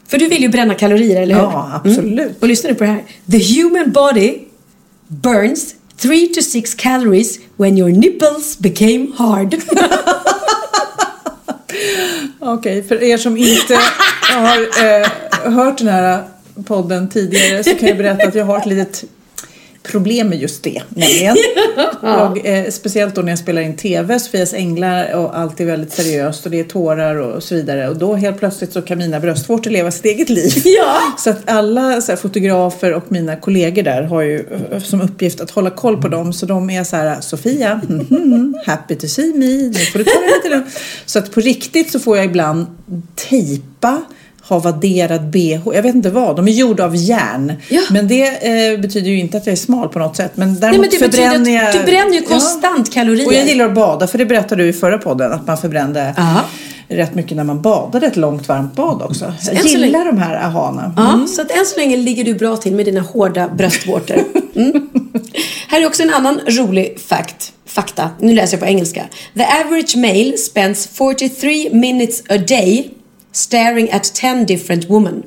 [0.08, 1.42] För du vill ju bränna kalorier, eller hur?
[1.42, 2.20] Ja, absolut.
[2.20, 2.34] Mm.
[2.40, 3.04] Och lyssna nu på det här.
[3.30, 4.38] The human body
[5.08, 9.54] burns 3 to 6 calories when your nipples became hard.
[12.38, 13.78] Okej, okay, för er som inte
[14.22, 15.06] har eh,
[15.52, 16.24] hört den här
[16.66, 19.04] podden tidigare så kan jag berätta att jag har ett litet
[19.90, 20.82] problem med just det.
[20.88, 21.36] Nämligen.
[22.02, 25.92] Jag, eh, speciellt då när jag spelar in TV, Sofias Änglar och allt är väldigt
[25.92, 27.88] seriöst och det är tårar och så vidare.
[27.88, 30.52] Och då helt plötsligt så kan mina bröstvårtor leva sitt eget liv.
[30.64, 30.98] Ja.
[31.18, 35.40] Så att alla så här, fotografer och mina kollegor där har ju eh, som uppgift
[35.40, 36.32] att hålla koll på dem.
[36.32, 40.04] Så de är så här, Sofia, mm, mm, happy to see me, nu får du
[40.04, 40.70] ta det lite
[41.06, 42.66] Så att på riktigt så får jag ibland
[43.14, 44.02] tejpa
[44.54, 45.60] ha vadderad bh.
[45.74, 46.36] Jag vet inte vad.
[46.36, 47.52] De är gjorda av järn.
[47.68, 47.80] Ja.
[47.90, 50.32] Men det eh, betyder ju inte att jag är smal på något sätt.
[50.34, 51.72] Men däremot Nej, men det förbränner jag...
[51.72, 52.94] Du bränner ju konstant ja.
[52.94, 53.26] kalorier.
[53.26, 54.06] Och jag gillar att bada.
[54.06, 55.32] För det berättade du i förra podden.
[55.32, 56.40] Att man förbrände Aha.
[56.88, 59.32] rätt mycket när man badade ett långt varmt bad också.
[59.40, 60.04] Så jag gillar länge...
[60.04, 60.84] de här ahana.
[60.84, 60.92] Mm.
[60.96, 64.24] Ja, så att än så länge ligger du bra till med dina hårda bröstvårtor.
[64.54, 64.88] Mm.
[65.68, 67.52] här är också en annan rolig fact.
[67.66, 68.10] Fakta.
[68.18, 69.04] Nu läser jag på engelska.
[69.34, 72.90] The average male spends 43 minutes a day
[73.32, 75.22] staring at 10 different women.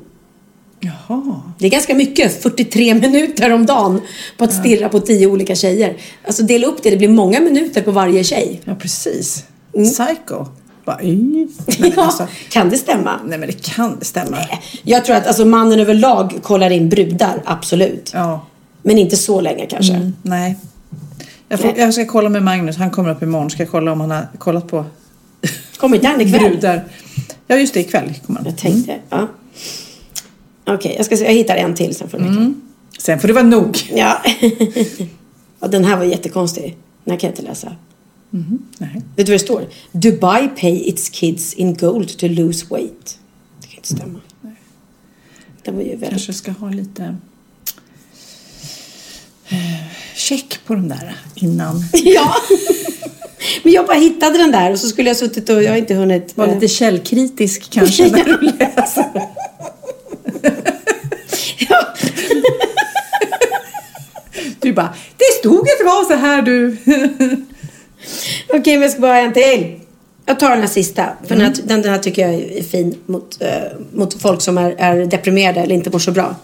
[0.80, 1.42] Jaha.
[1.58, 4.00] Det är ganska mycket, 43 minuter om dagen
[4.38, 5.96] på att stirra på 10 olika tjejer.
[6.26, 8.60] Alltså dela upp det, det blir många minuter på varje tjej.
[8.64, 9.44] Ja, precis.
[9.74, 9.90] Mm.
[9.90, 10.46] Psycho.
[10.84, 11.48] Bara, Nej,
[11.96, 13.20] ja, alltså, kan det stämma?
[13.24, 14.30] Nej, men det kan det stämma.
[14.30, 14.62] Nej.
[14.82, 18.10] Jag tror att alltså, mannen överlag kollar in brudar, absolut.
[18.14, 18.46] Ja.
[18.82, 19.94] Men inte så länge kanske.
[19.94, 20.56] Mm, nej.
[21.48, 23.50] Jag, får, jag, ska kolla med Magnus, han kommer upp imorgon.
[23.50, 24.84] Ska jag kolla om han har kollat på
[25.76, 26.40] Kommer inte han ikväll?
[26.40, 26.84] Brudar.
[27.46, 27.80] Ja, just det.
[27.80, 28.48] Ikväll kommer han.
[28.48, 29.04] Jag tänkte, mm.
[29.10, 29.28] ja.
[30.64, 32.60] Okej, okay, jag, ska se, jag hittar en till sen får du mm.
[32.98, 33.78] Sen får det vara nog.
[33.94, 34.22] Ja.
[35.60, 35.68] ja.
[35.68, 36.76] Den här var jättekonstig.
[37.04, 37.76] Den här kan jag inte läsa.
[38.78, 39.02] Nej.
[39.16, 39.68] Vet du vad det står?
[39.92, 43.18] Dubai pay its kids in gold to lose weight.
[43.60, 44.20] Det kan inte stämma.
[45.64, 46.10] Den var ju väldigt...
[46.10, 47.16] Kanske ska ha lite
[49.48, 51.84] eh, check på de där innan.
[51.92, 52.34] Ja.
[53.62, 55.94] Men jag bara hittade den där och så skulle jag suttit och jag har inte
[55.94, 56.32] hunnit.
[56.36, 59.04] Var eh, lite källkritisk kanske när du läser.
[64.60, 66.76] Du bara, det stod att det var så här du.
[68.48, 69.80] Okej, men jag ska bara ha en till.
[70.26, 71.08] Jag tar den här sista.
[71.26, 73.48] För den, här, den, den här tycker jag är fin mot, eh,
[73.92, 76.36] mot folk som är, är deprimerade eller inte mår så bra.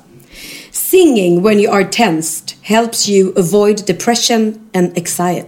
[0.70, 5.44] Singing when you are tensed helps you avoid depression and anxi-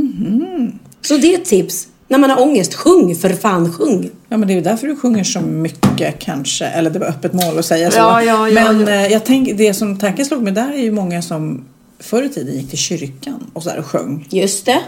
[0.00, 0.78] anxiety.
[1.02, 1.88] Så det är ett tips.
[2.08, 4.10] När man har ångest, sjung för fan, sjung.
[4.28, 6.64] Ja, men det är ju därför du sjunger så mycket kanske.
[6.66, 7.96] Eller det var öppet mål att säga så.
[7.98, 10.92] Ja, ja, ja, men eh, jag tänker, det som tanken slog mig där är ju
[10.92, 11.64] många som
[12.00, 14.26] förr i tiden gick till kyrkan och så där och sjöng.
[14.30, 14.80] Just det.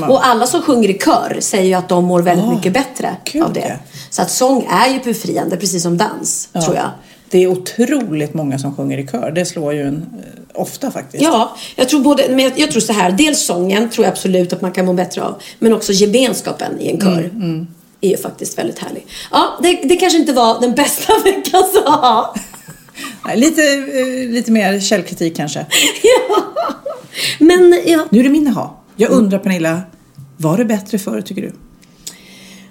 [0.00, 2.72] Man- Och alla som sjunger i kör säger ju att de mår väldigt Ah, mycket
[2.72, 3.78] bättre gud, av det.
[4.10, 6.90] Så att sång är ju befriande, precis som dans, tror jag.
[7.30, 9.30] Det är otroligt många som sjunger i kör.
[9.30, 11.22] Det slår ju en eh, ofta faktiskt.
[11.24, 13.12] Ja, jag tror både, men jag, jag tror så här.
[13.12, 15.42] Dels sången tror jag absolut att man kan må bättre av.
[15.58, 17.18] Men också gemenskapen i en kör.
[17.34, 17.66] Mm,
[18.00, 19.06] Är ju faktiskt väldigt härlig.
[19.30, 21.82] Ja, det, det kanske inte var den bästa veckan så.
[21.84, 22.34] Ja.
[23.26, 25.66] Nej, Lite, eh, lite mer källkritik kanske.
[27.38, 28.80] Men ja, Nu är det min ha.
[28.96, 29.80] Jag undrar Pernilla,
[30.36, 31.52] var det bättre förr tycker du?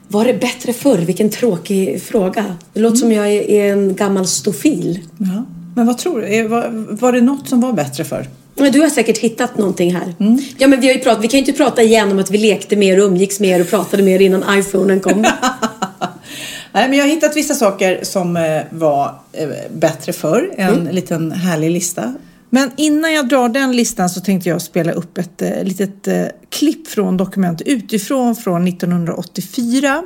[0.08, 0.98] var det bättre förr?
[0.98, 2.56] Vilken tråkig fråga.
[2.74, 5.00] Det låter som jag är, är en gammal stofil.
[5.18, 5.46] Ja.
[5.76, 6.48] Men vad tror du?
[6.48, 8.26] Var, var det något som var bättre?
[8.56, 10.14] Men du har säkert hittat någonting här.
[10.20, 10.40] Mm.
[10.58, 12.38] Ja, men vi har ju pratat, vi kan ju inte prata igen om att vi
[12.38, 15.22] lekte mer och umgicks mer och pratade mer innan iPhonen kom.
[16.72, 20.54] Nej, men jag har hittat vissa saker som eh, var eh, bättre förr.
[20.58, 20.96] En Mm.
[20.96, 22.14] liten härlig lista.
[22.50, 26.08] Men innan jag drar den listan så tänkte jag spela upp ett eh, litet
[26.50, 30.04] klipp från Dokument utifrån från 1984.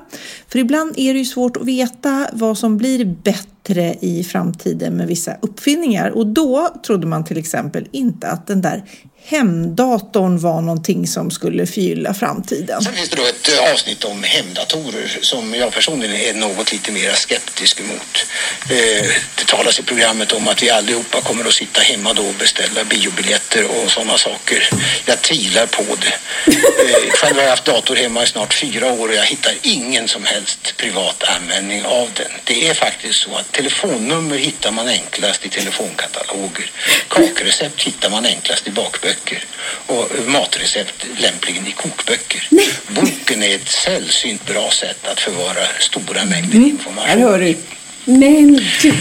[0.47, 3.56] För ibland är det ju svårt att veta vad som blir bättre
[4.01, 6.09] i framtiden med vissa uppfinningar.
[6.09, 8.83] Och då trodde man till exempel inte att den där
[9.23, 12.81] hemdatorn var någonting som skulle förgylla framtiden.
[12.81, 16.91] Sen finns det då ett eh, avsnitt om hemdatorer som jag personligen är något lite
[16.91, 18.25] mer skeptisk emot.
[18.69, 19.07] Eh,
[19.47, 23.63] talas i programmet om att vi allihopa kommer att sitta hemma då och beställa biobiljetter
[23.65, 24.69] och sådana saker.
[25.05, 26.13] Jag tvivlar på det.
[26.47, 30.07] Eh, Själv har jag haft dator hemma i snart fyra år och jag hittar ingen
[30.07, 32.31] som helst privat användning av den.
[32.43, 36.71] Det är faktiskt så att telefonnummer hittar man enklast i telefonkataloger.
[37.07, 39.43] Kakrecept hittar man enklast i bakböcker
[39.85, 42.47] och matrecept lämpligen i kokböcker.
[42.87, 47.09] Boken är ett sällsynt bra sätt att förvara stora mängder information.
[47.09, 47.57] Här hör du.
[48.05, 48.95] Men gud.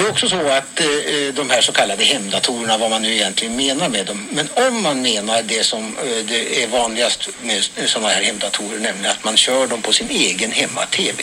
[0.00, 0.86] Det är också så att eh,
[1.34, 4.28] de här så kallade hemdatorerna, vad man nu egentligen menar med dem.
[4.32, 9.10] Men om man menar det som eh, det är vanligast med sådana här hemdatorer, nämligen
[9.10, 11.22] att man kör dem på sin egen hemma-tv,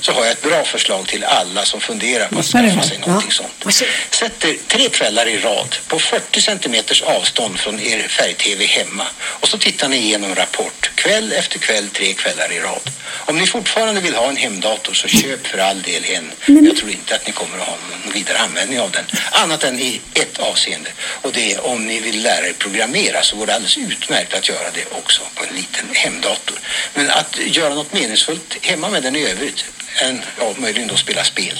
[0.00, 3.30] så har jag ett bra förslag till alla som funderar på att skaffa sig någonting
[3.30, 3.74] sånt.
[4.10, 9.58] Sätter tre kvällar i rad på 40 centimeters avstånd från er färg-tv hemma och så
[9.58, 12.90] tittar ni igenom Rapport kväll efter kväll, tre kvällar i rad.
[13.28, 16.30] Om ni fortfarande vill ha en hemdator så köp för all del en.
[16.46, 19.04] Men jag tror inte att ni kommer att ha någon vidare användning av den.
[19.30, 20.90] Annat än i ett avseende.
[21.22, 24.48] Och det är om ni vill lära er programmera så går det alldeles utmärkt att
[24.48, 26.58] göra det också på en liten hemdator.
[26.94, 29.64] Men att göra något meningsfullt hemma med den i övrigt,
[30.06, 31.54] än, ja, möjligen då spela spel,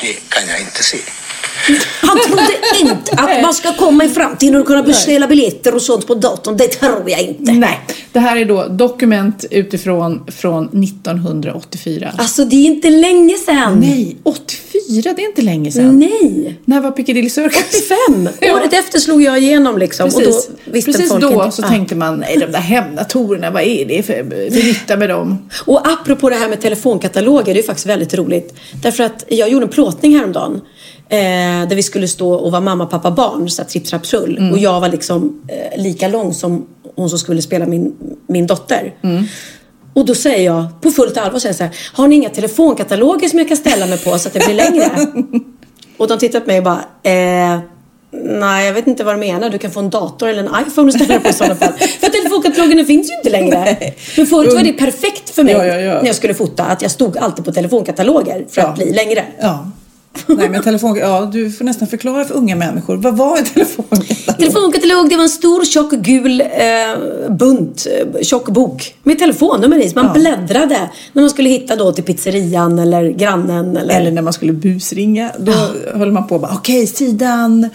[0.00, 0.98] det kan jag inte se.
[2.00, 6.06] Han trodde inte att man ska komma i framtiden och kunna beställa biljetter och sånt
[6.06, 6.56] på datorn.
[6.56, 7.52] Det tror jag inte.
[7.52, 7.80] Nej,
[8.12, 12.12] det här är då dokument utifrån från 1984.
[12.18, 13.78] Alltså det är inte länge sedan.
[13.80, 15.98] Nej, 84, det är inte länge sedan.
[15.98, 16.58] Nej.
[16.64, 17.64] När var Piccadilly Circus?
[18.08, 18.28] 85.
[18.40, 18.54] Ja.
[18.54, 20.10] Året efter slog jag igenom liksom.
[20.10, 21.56] Precis, Och då visste Precis folk då inte.
[21.56, 21.68] så Ja.
[21.68, 24.14] tänkte man, nej de där hemdatorerna, vad är det för,
[24.50, 25.48] för nytta med dem?
[25.66, 28.54] Och apropå det här med telefonkataloger, det är faktiskt väldigt roligt.
[28.82, 30.60] Därför att jag gjorde en plåtning häromdagen.
[31.08, 34.38] Eh, där vi skulle stå och vara mamma, pappa, barn, så tripp, trapp, trull.
[34.38, 34.52] Mm.
[34.52, 36.66] Och jag var liksom eh, lika lång som
[36.96, 37.94] hon som skulle spela min,
[38.26, 38.94] min dotter.
[39.02, 39.24] Mm.
[39.94, 43.48] Och då säger jag på fullt allvar så här, har ni inga telefonkataloger som jag
[43.48, 44.90] kan ställa mig på så att det blir längre?
[45.96, 47.60] och de tittar på mig och bara, eh,
[48.22, 49.50] nej jag vet inte vad du menar.
[49.50, 51.72] Du kan få en dator eller en iPhone att ställa på i sådana fall.
[52.00, 53.76] För telefonkatalogerna finns ju inte längre.
[54.16, 55.94] Men förut var det perfekt för mig Ja, ja, ja.
[55.94, 56.64] när jag skulle fota.
[56.64, 59.24] Att jag stod alltid på telefonkataloger för att bli längre.
[59.40, 59.70] Ja.
[60.26, 62.96] Nej men telefon, ja du får nästan förklara för unga människor.
[62.96, 64.38] Vad var en telefonkatalog?
[64.38, 66.46] Telefonkatalog, det var en stor tjock gul eh,
[67.30, 67.86] bunt,
[68.16, 69.88] eh, tjock bok med telefonnummer i.
[69.88, 70.12] Så man Ja.
[70.12, 70.78] bläddrade
[71.12, 73.76] när man skulle hitta då till pizzerian eller grannen.
[73.76, 73.94] Eller...
[74.00, 75.52] Eller när man skulle busringa, då
[75.94, 77.68] höll man på bara okej sidan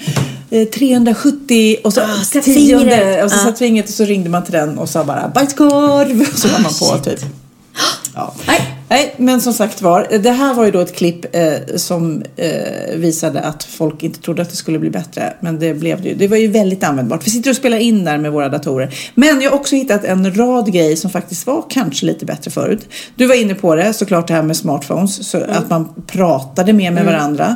[0.49, 3.43] eh, 370 och så Ah, tionde och så Ah.
[3.43, 6.59] satt fingret och så ringde man till den och sa bara bajskorv och så var
[6.59, 7.19] man på typ.
[8.15, 8.33] Ja.
[8.47, 8.75] Nej.
[8.89, 12.95] Nej, men som sagt var, det här var ju då ett klipp eh, som eh,
[12.95, 15.33] visade att folk inte trodde att det skulle bli bättre.
[15.39, 16.15] Men det blev det ju.
[16.15, 17.27] Det var ju väldigt användbart.
[17.27, 18.95] Vi sitter och spelar in där med våra datorer.
[19.15, 22.87] Men jag har också hittat en rad grejer som faktiskt var kanske lite bättre förut.
[23.15, 25.29] Du var inne på det, såklart det här med smartphones.
[25.29, 27.55] Så att man pratade mer med varandra.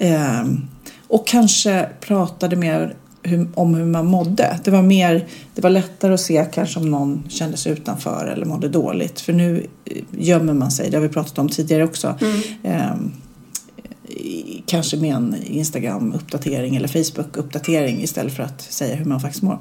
[0.00, 0.68] Ehm,
[1.08, 4.58] och kanske pratade mer hur, om hur man mådde.
[4.64, 8.46] Det var, mer, det var lättare att se kanske om någon kände sig utanför eller
[8.46, 9.20] mådde dåligt.
[9.20, 12.14] För nu eh, gömmer man sig, det har vi pratat om tidigare också.
[12.62, 13.12] Ehm,
[14.08, 19.58] i- kanske med en Instagram-uppdatering eller Facebook-uppdatering istället för att säga hur man faktiskt mår.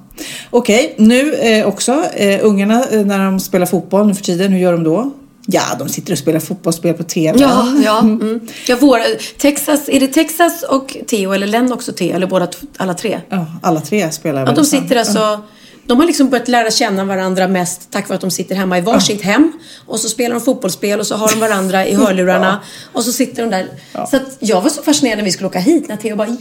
[0.50, 2.04] Okej, nu eh, också.
[2.16, 5.12] Eh, ungarna eh, när de spelar fotboll nu för tiden, hur gör de då?
[5.48, 7.40] Ja, de sitter och spelar fotbollsspel på TV.
[7.40, 8.00] Ja, ja.
[8.00, 8.40] Mm.
[8.68, 9.04] ja våra,
[9.38, 12.16] Texas, är det Texas och Theo eller Len också Theo?
[12.16, 13.22] Eller båda, alla tre?
[13.30, 15.40] Ja, alla tre spelar Ja, de sitter alltså...
[15.88, 18.82] De har liksom börjat lära känna varandra mest tack vare att de sitter hemma i
[18.82, 19.52] varsitt hem.
[19.86, 22.60] Och så spelar de fotbollsspel och så har de varandra i hörlurarna.
[22.94, 23.68] Och så sitter de där.
[24.10, 26.34] Så att jag var så fascinerad när vi skulle åka hit när Theo bara Ja!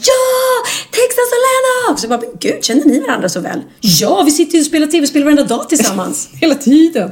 [0.91, 1.99] Texas och Lena!
[1.99, 3.61] Så jag bara, men gud, känner ni varandra så väl?
[3.81, 6.29] Ja, vi sitter ju och spelar tv-spel varenda dag tillsammans.
[6.41, 7.11] Hela tiden.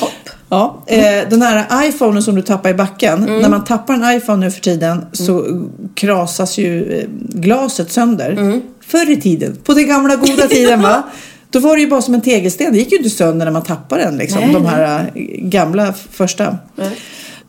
[0.00, 0.10] Topp.
[0.48, 3.20] Ja, eh, den här iPhonen som du tappar i backen.
[3.20, 5.44] När man tappar en iPhone nu för tiden så
[5.94, 7.04] krasas ju eh,
[7.40, 8.60] glaset sönder.
[8.86, 11.02] Förr i tiden, på den gamla goda tiden va.
[11.50, 12.72] Då var det ju bara som en tegelsten.
[12.72, 14.16] Det gick ju inte sönder när man tappade den.
[14.16, 14.40] Liksom.
[14.40, 16.58] Nej, De här eh, gamla första.
[16.76, 16.90] Nej.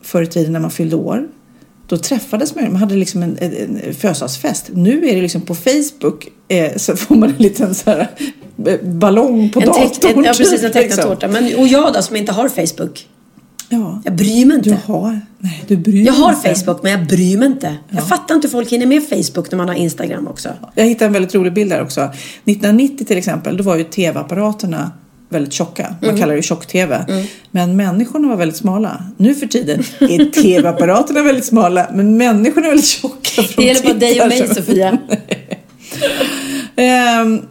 [0.01, 1.27] Förr i tiden när man fyllde år.
[1.87, 4.69] Då träffades man, man hade liksom en, en, en födelsedagsfest.
[4.73, 8.07] Nu är det liksom på Facebook eh, så får man en liten så här,
[8.65, 9.89] eh, ballong på En datorn.
[9.89, 11.03] teck, en, ja, precis, en typ, tecknad liksom.
[11.03, 11.27] tårta.
[11.27, 13.07] Men, och jag då, som inte har Facebook.
[13.71, 14.01] Ja.
[14.05, 14.69] Jag bryr mig inte.
[14.69, 16.55] Du har, nej du bryr Jag har inte.
[16.55, 17.75] Facebook, men jag bryr mig inte.
[17.89, 20.49] Jag fattar inte hur folk hinner med Facebook när man har Instagram också.
[20.75, 22.01] Jag hittade en väldigt rolig bild där också.
[22.01, 24.91] 1990 till exempel, då var ju tv-apparaterna
[25.29, 25.95] väldigt tjocka.
[26.01, 26.21] Man Mm.
[26.21, 27.05] kallar det ju tjock-tv.
[27.51, 29.03] Men människorna var väldigt smala.
[29.17, 33.41] Nu för tiden är tv-apparaterna väldigt smala, men människorna är väldigt tjocka.
[33.57, 34.47] Det gäller bara dig och mig.
[34.55, 34.97] Sofia.
[36.75, 37.41] Ehm,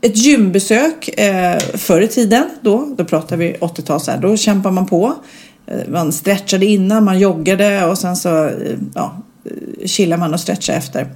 [0.00, 4.70] ett gymbesök eh, förr i tiden, då, då pratar vi 80-tal, så här, då kämpar
[4.70, 5.14] man på.
[5.70, 8.52] Eh, man stretchade innan, man joggade och sen så eh,
[8.94, 11.06] ja, eh, chillar man och stretchar efter.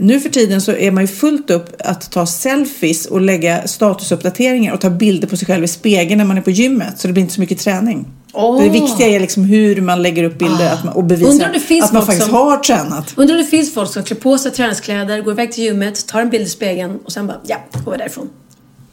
[0.00, 4.74] Nu för tiden så är man ju fullt upp att ta selfies och lägga statusuppdateringar
[4.74, 6.98] och ta bilder på sig själv i spegeln när man är på gymmet.
[6.98, 8.06] Så det blir inte så mycket träning.
[8.32, 8.62] Åh.
[8.62, 11.50] Det viktiga är liksom hur man lägger upp bilder man, och bevisar
[11.82, 13.12] att man faktiskt som- har tränat.
[13.16, 16.20] Undrar om det finns folk som klär på sig träningskläder, går iväg till gymmet, tar
[16.20, 18.28] en bild i spegeln och sen bara, ja, går därifrån.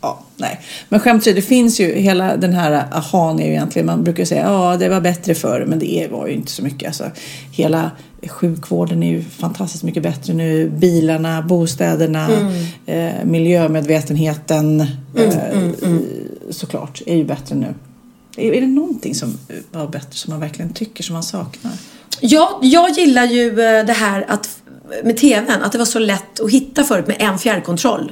[0.01, 0.59] Ja, nej.
[0.89, 4.41] Men skämt det finns ju hela den här ahan är ju egentligen, man brukar säga
[4.41, 6.87] ja det var bättre förr, men det var ju inte så mycket.
[6.87, 7.11] Alltså,
[7.51, 7.91] hela
[8.27, 10.69] sjukvården är ju fantastiskt mycket bättre nu.
[10.69, 12.29] Bilarna, bostäderna,
[12.85, 14.81] eh, miljömedvetenheten
[15.15, 15.97] eh,
[16.49, 17.73] såklart är ju bättre nu.
[18.37, 19.37] Är, är det någonting som
[19.71, 21.71] var bättre som man verkligen tycker som man saknar?
[22.19, 24.61] Ja, jag gillar ju eh, det här att,
[25.03, 28.11] med TVn, att det var så lätt att hitta förut med en fjärrkontroll.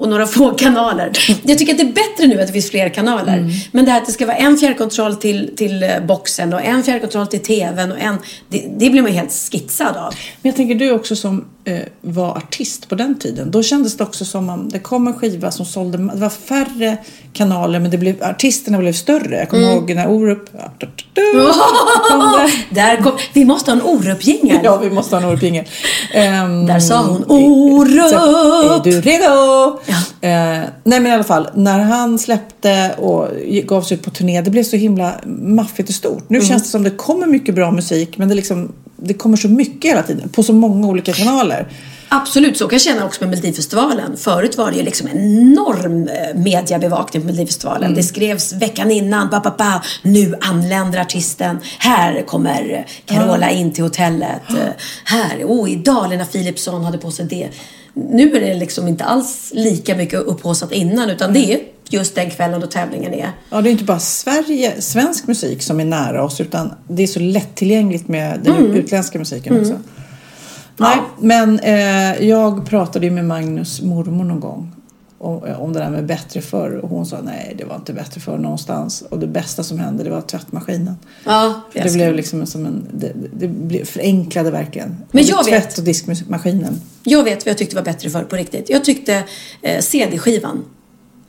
[0.00, 1.12] Och några få kanaler.
[1.42, 3.52] Jag tycker att det är bättre nu att det finns fler kanaler.
[3.72, 6.82] Men det här att det ska vara en fjärrkontroll till, till eh, boxen och en
[6.82, 8.16] fjärrkontroll till TVn och en...
[8.48, 10.14] Det, det blir man helt skitsad av.
[10.42, 13.50] Men jag tänker du också som eh, var artist på den tiden.
[13.50, 16.96] Då kändes det också som om det kom en skiva som sålde, det var färre
[17.32, 19.36] kanaler men det blev, artisterna blev större.
[19.36, 20.44] Jag kommer ihåg när Orup.
[22.70, 24.60] Där kom, vi måste ha en Orup-jingel.
[24.64, 25.64] Ja, vi måste ha en Orup-jingel.
[26.12, 28.12] Ehm, Där sa hon så, Orup!
[28.12, 29.57] Är du redo?
[30.20, 33.28] Eh, nej men i alla fall, när han släppte och
[33.64, 36.30] gav sig ut på turné, det blev så himla maffigt och stort.
[36.30, 39.48] Nu känns det som det kommer mycket bra musik men det, liksom, det kommer så
[39.48, 41.68] mycket hela tiden på så många olika kanaler.
[42.10, 44.16] Absolut, så kan jag känna också med Melodifestivalen.
[44.16, 47.94] Förut var det ju liksom en enorm eh, mediebevakning på Melodifestivalen.
[47.94, 53.84] Det skrevs veckan innan, ba, ba, ba, nu anländer artisten, här kommer Carola in till
[53.84, 54.72] hotellet, Eh,
[55.04, 57.48] här, oh, idag Lena Philipsson hade på sig det.
[57.94, 61.60] Nu är det liksom inte alls lika mycket upphaussat innan, utan det är
[61.90, 63.30] just den kvällen då tävlingen är.
[63.50, 67.06] Ja, det är inte bara Sverige, svensk musik som är nära oss utan det är
[67.06, 68.74] så lättillgängligt med den Mm.
[68.74, 69.78] utländska musiken också.
[70.76, 74.72] Nej, men eh, jag pratade ju med Magnus mormor någon gång
[75.18, 78.20] om, om det där med bättre förr och hon sa nej, det var inte bättre
[78.20, 80.94] förr någonstans och det bästa som hände det var tvättmaskinen.
[81.24, 84.96] Ja, det blev liksom som en, det, det blev förenklade verkligen.
[85.10, 86.80] Men jag vet- Tvätt och diskmaskinen.
[87.02, 88.70] Jag vet vad jag tyckte var bättre förr på riktigt.
[88.70, 89.24] Jag tyckte
[89.62, 90.64] eh, CD-skivan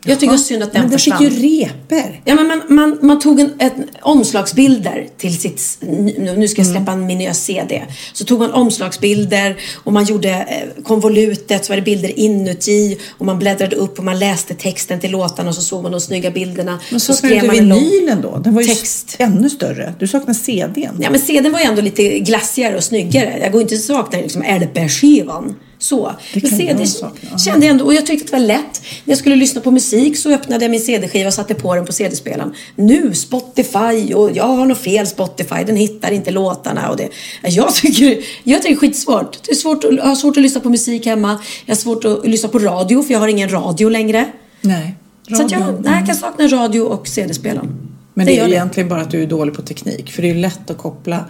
[0.05, 1.33] Jag tycker synd att den Men den fick försvann.
[1.33, 2.21] ju reper.
[2.25, 5.77] Ja, men man, man, man tog en, ett, omslagsbilder till sitt...
[6.17, 7.83] Nu ska jag släppa min nya CD.
[8.13, 13.25] Så tog man omslagsbilder och man gjorde eh, konvolutet så var det bilder inuti och
[13.25, 16.31] man bläddrade upp och man läste texten till låtarna och så såg man de snygga
[16.31, 16.79] bilderna.
[16.91, 18.37] Men så saknar du inte en vinylen då?
[18.37, 19.15] Den var ju text.
[19.19, 19.93] ännu större.
[19.99, 20.97] Du saknar CDn.
[21.01, 23.39] Ja men CDn var ju ändå lite glassigare och snyggare.
[23.41, 25.55] Jag går inte och saknar liksom LP-skivan.
[25.81, 26.15] Så.
[26.33, 26.85] Det kan CD
[27.31, 28.81] jag kände jag ändå, och jag tyckte att det var lätt.
[29.05, 31.85] När jag skulle lyssna på musik så öppnade jag min CD-skiva och satte på den
[31.85, 32.53] på CD-spelaren.
[32.75, 37.09] Nu Spotify och jag har nog fel Spotify, den hittar inte låtarna och det.
[37.43, 39.43] Jag tycker, jag tycker det är skitsvårt.
[39.43, 41.39] Det är svårt jag har svårt att lyssna på musik hemma.
[41.65, 44.25] Jag har svårt att lyssna på radio för jag har ingen radio längre.
[44.61, 44.95] Nej.
[45.37, 47.89] Så att jag, nej, jag kan sakna radio och CD-spelaren.
[48.13, 50.11] Men det, är gör ju egentligen bara att du är dålig på teknik.
[50.11, 51.25] För det är lätt att koppla.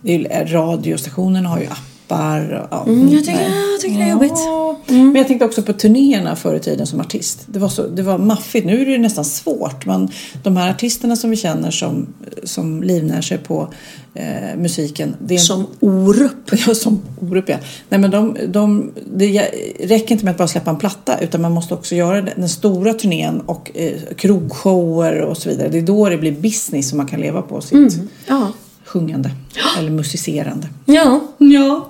[0.00, 1.91] Det är ju, radiostationen har ju appar.
[2.08, 3.40] Och- Ja, Mm, jag tycker-
[3.72, 4.32] jag tycker det är jobbigt.
[4.36, 4.78] Ja.
[4.86, 7.40] Men jag tänkte också på turnéerna förr i tiden som artist.
[7.46, 8.66] Det var, så, det var maffigt.
[8.66, 9.86] Nu är det nästan svårt.
[9.86, 10.08] Man,
[10.42, 12.06] de här artisterna som vi känner som,
[12.44, 13.68] som livnär sig på
[14.14, 15.16] eh, musiken.
[15.26, 16.32] Det är Som Orup.
[16.66, 17.56] Ja, som Orup ja.
[17.88, 19.48] Nej, men de, de, det
[19.80, 22.92] räcker inte med att bara släppa en platta utan man måste också göra den stora
[22.94, 25.68] turnén och eh, krogshower och så vidare.
[25.68, 28.08] Det är då det blir business som man kan leva på sitt Mm.
[28.28, 28.52] Ja.
[28.84, 29.30] sjungande
[29.78, 30.68] eller musicerande.
[30.84, 31.20] Ja.
[31.38, 31.88] Ja.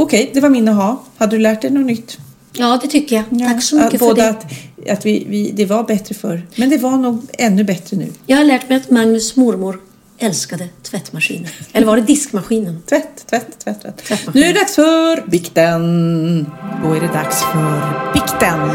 [0.00, 1.02] Okej, det var min aha.
[1.16, 2.18] Hade du lärt dig något nytt?
[2.52, 3.24] Ja, det tycker jag.
[3.48, 4.28] Tack så mycket Att för både det.
[4.28, 8.12] att, att vi, vi, det var bättre förr, men det var nog ännu bättre nu.
[8.26, 9.80] Jag har lärt mig att Magnus mormor
[10.18, 11.50] älskade tvättmaskinen.
[11.72, 12.82] Eller var det diskmaskinen?
[12.88, 14.34] Tvätt, tvätt, tvätt, tvätt.
[14.34, 16.46] Nu är det dags för bikten.
[16.82, 18.70] Då är det dags för bikten.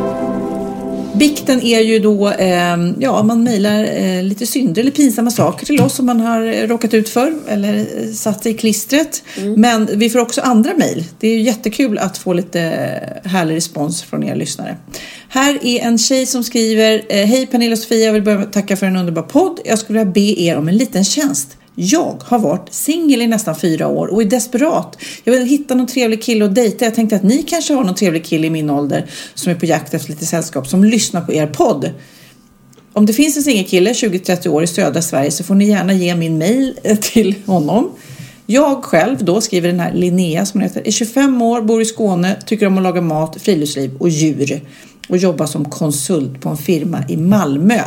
[1.16, 5.82] Bikten är ju då, eh, ja man mejlar eh, lite synder eller pinsamma saker till
[5.82, 9.24] oss som man har eh, råkat ut för eller eh, satt sig i klistret.
[9.58, 11.04] Men vi får också andra mejl.
[11.20, 14.78] Det är ju jättekul att få lite eh, härlig respons från er lyssnare.
[15.28, 18.48] Här är en tjej som skriver, eh, hej Pernilla och Sofia, jag vill börja med
[18.48, 19.60] att tacka för en underbar podd.
[19.66, 21.58] Jag skulle vilja be er om en liten tjänst.
[21.76, 24.98] Jag har varit singel i nästan fyra år och är desperat.
[25.24, 26.86] Jag vill hitta någon trevlig kille att dejta.
[26.86, 29.66] Jag tänkte att ni kanske har någon trevlig kille i min ålder som är på
[29.66, 31.92] jakt efter lite sällskap som lyssnar på er podd.
[32.94, 36.16] Om det finns en singelkille 20-30 år i södra Sverige så får ni gärna ge
[36.16, 37.92] min mail eh, till honom.
[38.46, 41.86] Jag själv då, skriver den här Linnea som hon heter, är 25 år, bor i
[41.86, 44.62] Skåne, tycker om att laga mat, friluftsliv och djur
[45.10, 47.80] och jobbar som konsult på en firma i Malmö.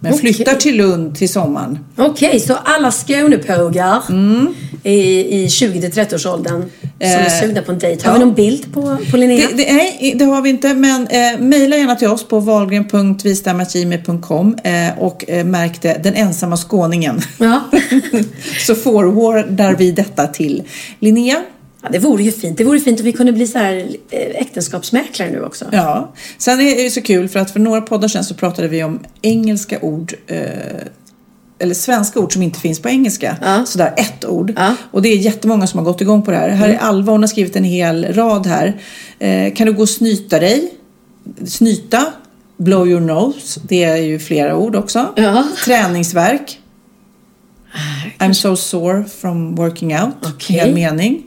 [0.00, 0.34] Men Okej.
[0.34, 1.78] flyttar till Lund till sommaren.
[1.96, 4.02] Okej, så alla Skånepågar
[4.82, 4.92] i,
[5.42, 6.68] i 20-30-årsåldern som
[7.00, 8.04] är Eh, sugna på en dejt.
[8.04, 8.18] Har ja.
[8.18, 9.48] vi någon bild på, på Linnea?
[9.48, 14.56] Det, det, nej, det har vi inte, men eh, mejla gärna till oss på wahlgren.vistamagime.com
[14.64, 17.20] eh, och eh, märk det, den ensamma skåningen.
[17.38, 17.60] Ja.
[18.66, 20.62] så forwardar vi detta till
[20.98, 21.42] Linnea.
[21.82, 22.58] Ja, det vore ju fint.
[22.58, 25.64] Det vore fint om vi kunde bli så här eh, äktenskapsmäklare nu också.
[25.72, 28.84] Ja, sen är det så kul för att för några poddar sedan så pratade vi
[28.84, 30.38] om engelska ord eh,
[31.58, 33.36] eller svenska ord som inte finns på engelska.
[33.42, 33.64] Ja.
[33.66, 34.52] Sådär ett ord.
[34.56, 34.74] Ja.
[34.90, 36.48] Och det är jättemånga som har gått igång på det här.
[36.48, 38.80] Här är Alva, hon har skrivit en hel rad här.
[39.18, 40.74] Eh, kan du gå och snyta dig?
[41.46, 42.06] Snyta.
[42.56, 43.60] Blow your nose.
[43.62, 45.12] Det är ju flera ord också.
[45.16, 45.44] Ja.
[45.64, 46.60] Träningsverk.
[48.18, 50.14] I'm so sore from working out.
[50.34, 50.56] Okej.
[50.56, 51.22] Hel mening.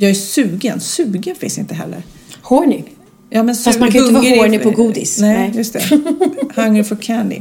[0.00, 0.80] Jag är sugen.
[0.80, 2.02] Sugen finns inte heller.
[2.42, 2.82] Horny.
[3.30, 5.20] Ja, men Fast man kan ju inte vara horny på godis.
[5.20, 5.52] Nej, Nej.
[5.56, 5.82] just det.
[6.54, 7.40] Hungry for candy.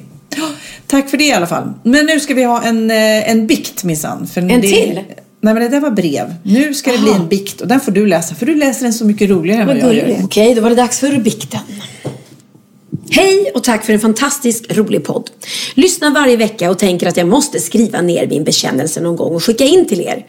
[0.88, 1.74] Tack för det i alla fall.
[1.84, 4.28] Men nu ska vi ha en, eh, en bikt minsann.
[4.36, 5.00] En det, till?
[5.42, 6.36] Nej, men det där var brev.
[6.44, 8.36] Nu ska det bli en bikt och den får du läsa.
[8.36, 10.18] För du läser den så mycket roligare än vad jag gör.
[10.24, 11.60] Okej, då var det dags för bikten.
[13.12, 15.30] Hej och tack för en fantastisk rolig podd.
[15.74, 19.44] Lyssnar varje vecka och tänker att jag måste skriva ner min bekännelse någon gång och
[19.44, 20.26] skicka in till er.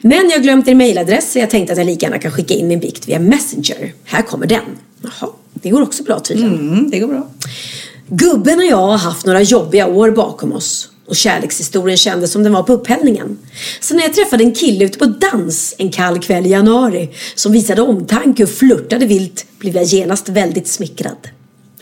[0.00, 2.54] Men jag har glömt er mailadress så jag tänkte att jag lika gärna kan skicka
[2.54, 3.94] in min bikt via Messenger.
[4.04, 4.60] Här kommer den.
[5.02, 6.58] Jaha, det går också bra tydligen.
[6.58, 7.30] Mm, det går bra.
[8.08, 10.88] Gubben och jag har haft några jobbiga år bakom oss.
[11.06, 13.38] Och kärlekshistorien kändes som den var på upphällningen.
[13.80, 17.52] Så när jag träffade en kille ute på dans en kall kväll i januari som
[17.52, 21.28] visade omtanke och flörtade vilt blev jag genast väldigt smickrad.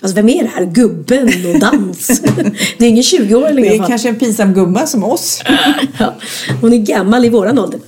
[0.02, 0.64] Alltså vem är det här?
[0.64, 2.06] Gubben och dans?
[2.78, 5.42] det är ingen 20-åring i Det är kanske en pinsam gumma som oss.
[5.98, 6.14] Ja,
[6.60, 7.80] hon är gammal i våran ålder.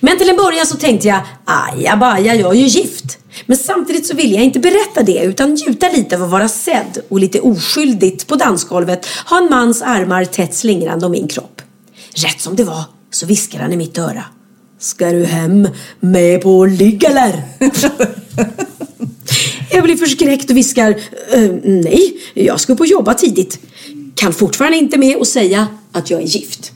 [0.00, 3.18] Men till en början så tänkte jag, ajabaja, jag är ju gift.
[3.46, 6.98] Men samtidigt så ville jag inte berätta det utan njuta lite av att vara sedd
[7.08, 11.62] och lite oskyldigt på dansgolvet ha en mans armar tätt slingrande om min kropp.
[12.14, 14.24] Rätt som det var så viskade han i mitt öra.
[14.78, 15.68] Ska du hem
[16.00, 17.42] med på ligg eller?
[19.76, 20.90] Jag blir förskräckt och viskar
[21.32, 23.58] "Eh, nej, jag ska upp och jobba tidigt.
[24.14, 26.72] Kan fortfarande inte med och säga att jag är gift.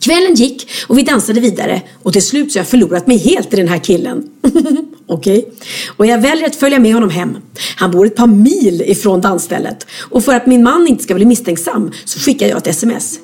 [0.00, 3.52] Kvällen gick och vi dansade vidare och till slut så har jag förlorat mig helt
[3.52, 4.28] i den här killen.
[5.06, 5.48] Okej?
[5.96, 7.36] Och jag väljer att följa med honom hem.
[7.76, 9.86] Han bor ett par mil ifrån dansstället.
[10.10, 13.18] Och för att min man inte ska bli misstänksam så skickar jag ett sms.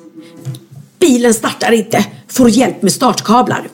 [0.99, 2.05] Bilen startar inte.
[2.27, 3.67] Får hjälp med startkablar.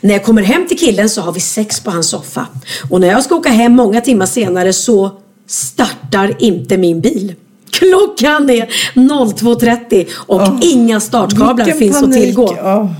[0.00, 2.46] När jag kommer hem till killen så har vi sex på hans soffa.
[2.90, 5.10] Och när jag ska åka hem många timmar senare så
[5.46, 7.34] startar inte min bil.
[7.70, 12.24] Klockan är 02.30 och Åh, inga startkablar finns att panik.
[12.24, 12.56] tillgå.
[12.62, 12.90] Åh.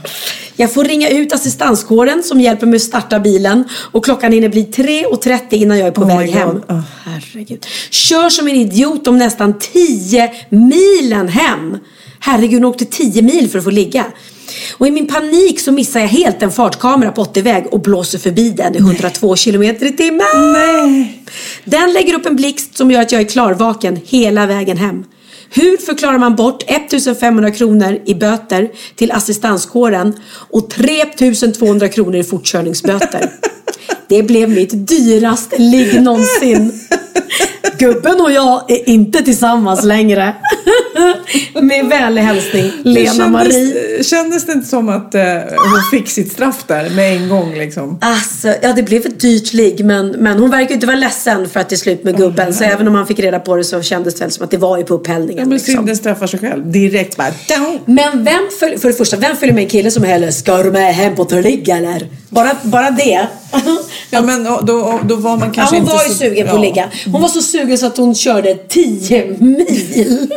[0.56, 4.64] Jag får ringa ut assistanskåren som hjälper mig att starta bilen och klockan hinner bli
[4.64, 6.48] 3.30 innan jag är på Oh väg hem.
[6.48, 6.80] Oh.
[7.04, 7.66] Herregud.
[7.90, 11.78] Kör som en idiot om nästan 10 milen hem.
[12.20, 14.04] Herregud, hon åkte 10 mil för att få ligga.
[14.78, 18.50] Och i min panik så missar jag helt en fartkamera på 80-väg och blåser förbi
[18.50, 20.52] den i 102 kilometer i timmen.
[20.52, 21.22] Nej.
[21.64, 25.04] Den lägger upp en blixt som gör att jag är klarvaken hela vägen hem.
[25.50, 30.14] Hur förklarar man bort 1500 kronor i böter till assistanskåren
[30.50, 33.30] och 3200 kronor i fortkörningsböter?
[34.08, 36.80] Det blev mitt dyraste ligg någonsin.
[37.78, 40.34] Gubben och jag är inte tillsammans längre.
[41.62, 43.52] Med vänlig hälsning, Lena Marie.
[43.52, 47.54] Kändes, kändes det inte som att eh, hon fick sitt straff där med en gång
[47.54, 47.98] liksom?
[48.00, 51.60] Alltså, ja det blev ett dyrt ligg men, men hon verkar inte vara ledsen för
[51.60, 52.54] att det är slut med gubben.
[52.54, 54.56] Så även om han fick reda på det så kändes det väl som att det
[54.56, 55.38] var ju på upphällningen.
[55.38, 55.74] Ja, men liksom.
[55.74, 56.72] synden straffar sig själv.
[56.72, 57.78] Direkt bara down.
[57.84, 60.70] Men vem följer, för det första, vem följer med en kille som heller ska du
[60.70, 62.08] med hem på ligg eller?
[62.28, 63.28] Bara, bara det.
[64.10, 66.14] Ja men då, då var man Ja, kanske hon inte var ju så...
[66.14, 66.62] sugen på att ja.
[66.62, 66.90] ligga.
[67.12, 70.34] Hon var så sugen så att hon körde 10 mil.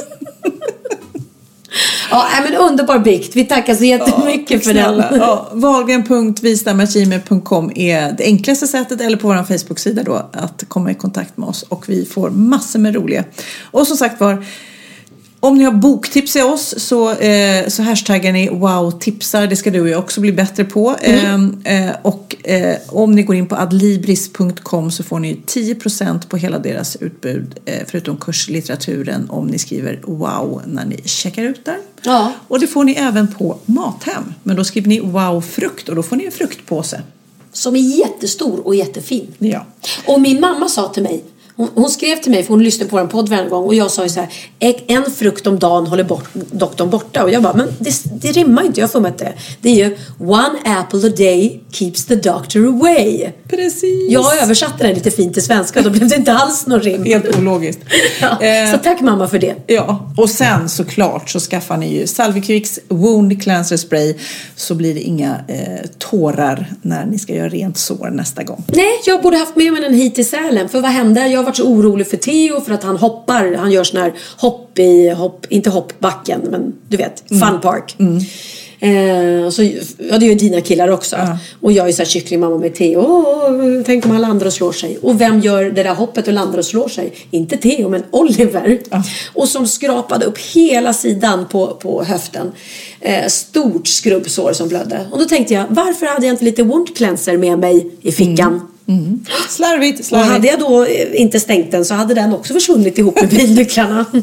[2.12, 3.36] Ja, men underbar bikt.
[3.36, 5.10] Vi tackar så jättemycket för Snälla.
[5.12, 5.20] den.
[5.20, 11.38] Ja, Wahlgren.visnamagime.com är det enklaste sättet eller på vår Facebook-sida då att komma i kontakt
[11.38, 13.24] med oss och vi får massor med roliga.
[13.72, 14.46] Och som sagt var
[15.40, 19.48] om ni har boktips i oss så, eh, så hashtaggar ni wow-tipsar.
[19.48, 20.96] Det ska du och jag också bli bättre på.
[21.02, 21.62] Mm.
[21.64, 26.38] Eh, eh, och eh, om ni går in på adlibris.com så får ni 10% på
[26.38, 27.60] hela deras utbud.
[27.66, 31.78] Eh, förutom kurslitteraturen om ni skriver wow när ni checkar ut där.
[32.02, 32.34] Ja.
[32.48, 34.34] Och det får ni även på Mathem.
[34.44, 37.02] Men då skriver ni wow frukt och då får ni en fruktpåse.
[37.52, 39.34] Som är jättestor och jättefin.
[39.38, 39.66] Ja.
[40.06, 41.24] Och min mamma sa till mig,
[41.58, 43.92] hon, hon skrev till mig för hon lyssnade på en podd varje gång och jag
[43.92, 44.30] sa ju så här,
[44.60, 47.24] "Ägg- en frukt om dagen håller bort, doktorn borta.
[47.24, 49.34] Och jag bara, men det, det rimmar inte, jag mig att det.
[49.62, 53.28] Det är ju one apple a day keeps the doctor away.
[53.50, 54.12] Precis.
[54.12, 57.04] Jag översatte den lite fint till svenska, då blev det inte alls någon rim.
[57.06, 57.80] Helt ologiskt.
[58.22, 59.56] Ja, Eh, så tack mamma för det.
[59.68, 64.16] Ja, och sen såklart så skaffar ni ju Salvicvicks Wound Cleanser Spray
[64.56, 68.64] så blir det inga eh, tårar när ni ska göra rent sår nästa gång.
[68.68, 70.70] Nej, jag borde haft med mig den hit till Sälen.
[70.70, 71.28] För vad hände?
[71.28, 73.54] Jag har varit så orolig för Theo för att han hoppar.
[73.54, 77.96] Han gör sån här hopp i, hopp, inte hoppbacken, men du vet, fun park.
[78.80, 79.64] Eh, och så,
[80.10, 81.16] ja, det gör dina killar också.
[81.62, 83.84] Och jag är så här kycklingmamma med Theo.
[83.86, 84.98] Tänk om han landar och slår sig.
[85.02, 87.14] Och vem gör det där hoppet och landar och slår sig?
[87.32, 88.80] Inte Theo, men Oliver.
[89.34, 92.52] Och som skrapade upp hela sidan på, på höften.
[93.02, 95.08] Eh, stort skrubbsår som blödde.
[95.12, 98.62] Och då tänkte jag, varför hade jag inte lite wound cleanser med mig i fickan?
[99.50, 100.32] Slarvigt, Och slarvigt.
[100.32, 104.06] hade jag då eh, inte stängt den så hade den också försvunnit ihop med bilnycklarna.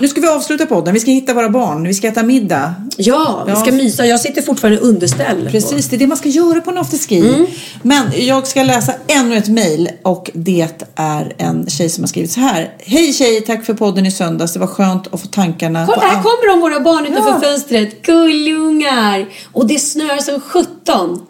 [0.00, 0.94] Nu ska vi avsluta podden.
[0.94, 1.86] Vi ska hitta våra barn.
[1.86, 2.74] Vi ska äta middag.
[2.96, 4.06] ja, vi ska mysa.
[4.06, 5.48] Jag sitter fortfarande i underställ.
[5.50, 7.46] Precis, det är det man ska göra på en afterski.
[7.82, 12.30] Men jag ska läsa ännu ett mejl och det är en tjej som har skrivit
[12.32, 12.70] så här.
[12.78, 14.52] Hej tjej, tack för podden i söndags.
[14.52, 17.40] Det var skönt att få tankarna Kolla, på här kommer de våra barn utanför Ja.
[17.40, 18.02] fönstret.
[18.02, 19.26] Gullungar!
[19.52, 21.26] Och det snöar som sjutton.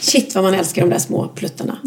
[0.00, 1.78] Shit vad man älskar de där små pluttarna.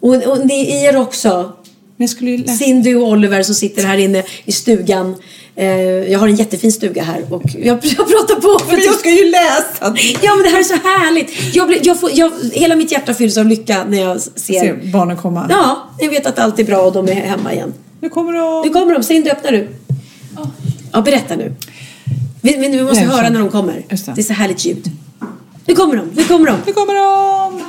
[0.00, 1.52] Och, och ni er också.
[1.96, 2.52] Men jag skulle ju läsa.
[2.52, 5.14] Cindy och Oliver som sitter här inne i stugan.
[5.56, 5.66] Eh,
[6.12, 8.64] jag har en jättefin stuga här och jag, pratar på.
[8.64, 9.96] För Men jag ska ju läsa!
[10.22, 11.54] Ja men det här är så härligt.
[11.54, 14.60] Jag blir, jag får, jag, hela mitt hjärta fylls av lycka när jag ser.
[14.60, 15.46] Se barnen komma.
[15.50, 17.74] Ja, jag vet att allt är bra och de är hemma igen.
[18.00, 18.62] Nu kommer de.
[18.68, 19.02] Nu kommer de.
[19.02, 19.68] Cindy, öppnar du?
[20.92, 21.54] Ja, berätta nu.
[22.40, 23.82] Vi, vi, vi måste Nej, höra när de kommer.
[23.88, 24.12] Det.
[24.14, 24.90] Det är så härligt ljud.
[25.66, 26.58] Nu kommer de, nu kommer de.
[26.66, 27.62] Nu kommer de!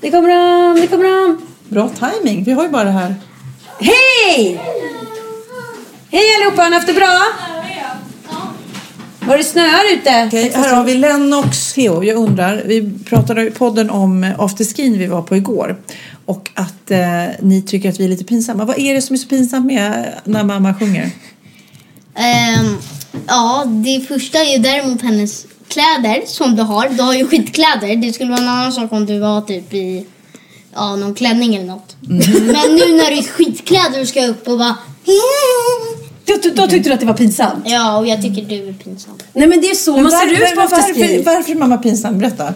[0.00, 1.46] Nu kommer de, nu kommer de.
[1.68, 2.44] Bra timing.
[2.44, 3.14] Vi har ju bara det här.
[3.78, 4.60] Hej!
[6.10, 7.20] Hej allihopa, har ni haft det bra?
[9.20, 10.24] Var det snöar ute?
[10.26, 12.04] Okej, här har vi Lennox Theo.
[12.04, 15.76] Jag undrar, vi pratade i podden om afterskin vi var på igår.
[16.24, 16.98] Och att eh,
[17.40, 18.64] ni tycker att vi är lite pinsamma.
[18.64, 21.10] Vad är det som är så pinsamt med när mamma sjunger?
[22.14, 22.76] Ehm,
[23.26, 26.88] ja, det första är ju däremot hennes kläder som du har.
[26.88, 27.96] Du har ju skitkläder.
[27.96, 30.06] Det skulle vara en annan sak om du var typ i
[30.74, 31.96] ja, någon klänning eller något.
[32.00, 34.76] Men nu när du är skitkläder och ska upp och bara...
[36.24, 37.64] Du, då tyckte du att det var pinsamt?
[37.66, 39.14] Ja, och jag tycker du är pinsam.
[39.32, 41.22] Nej men det är så Men man ser ut på varför, afterski.
[41.22, 42.18] varför är mamma pinsam?
[42.18, 42.54] Berätta.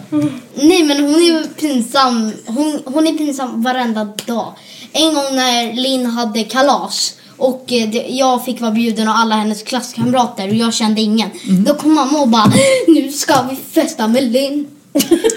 [0.55, 2.31] Nej, men hon är ju pinsam.
[2.45, 4.53] Hon, hon är pinsam varenda dag.
[4.91, 9.35] En gång när Linn hade kalas och eh, det, jag fick vara bjuden av alla
[9.35, 11.29] hennes klasskamrater och jag kände ingen.
[11.49, 11.63] Mm.
[11.63, 12.53] Då kom mamma och bara,
[12.87, 14.67] nu ska vi festa med Linn.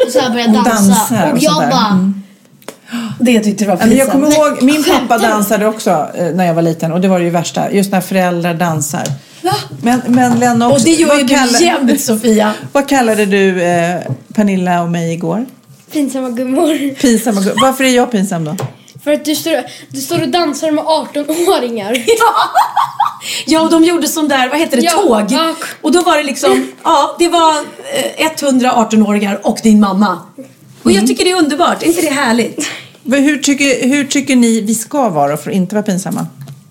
[0.06, 1.26] Och så jag började Hon dansa.
[1.26, 2.22] och och jag bara, Mm.
[3.20, 4.34] Det tyckte du var men jag pinsamt.
[4.34, 7.24] kommer ihåg, min pappa dansade också eh, när jag var liten och det var det
[7.24, 7.72] ju värsta.
[7.72, 9.02] Just när föräldrar dansar.
[9.82, 10.78] Men, men Lena också.
[10.78, 12.52] Och det gör ju du kallar- jämt Sofia.
[12.72, 14.00] Vad kallade du eh,
[14.34, 15.46] Pernilla och mig igår?
[15.92, 16.94] Pinsamma gummor.
[16.94, 18.56] Pinsamma gu- Varför är jag pinsam då?
[19.06, 22.04] För att du står, du står och dansar med 18-åringar.
[23.46, 25.24] Ja, och de gjorde sån där, vad heter det, Ja, tåg.
[25.30, 25.54] ja.
[25.82, 27.50] Och då var det liksom, ja, det var
[28.18, 30.18] eh, 118-åringar och din mamma.
[30.82, 32.66] Och jag tycker det är underbart, är inte det härligt?
[33.02, 36.26] Men Hur tycker, hur tycker ni vi ska vara för att inte vara pinsamma?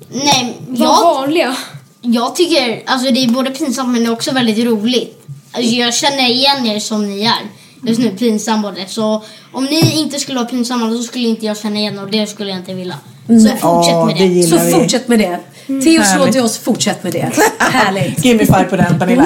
[0.10, 1.56] nej, Var jag, vanliga.
[2.02, 5.28] jag tycker, alltså det är både pinsamt men det är också väldigt roligt.
[5.52, 7.42] Alltså, jag känner igen er som ni är.
[7.86, 8.86] Just nu, pinsam både.
[8.88, 12.28] Så om ni inte skulle vara pinsamma då skulle inte jag känna igen och det
[12.28, 12.96] skulle jag inte vilja.
[13.28, 13.60] Så fortsätt
[13.92, 14.44] Ja, med det det.
[14.44, 14.72] Så vi.
[14.72, 15.40] fortsätt med det.
[15.68, 17.32] Teos råd till oss, fortsätt med det.
[17.60, 18.26] Härligt.
[18.26, 19.26] Give me five på den Pernilla.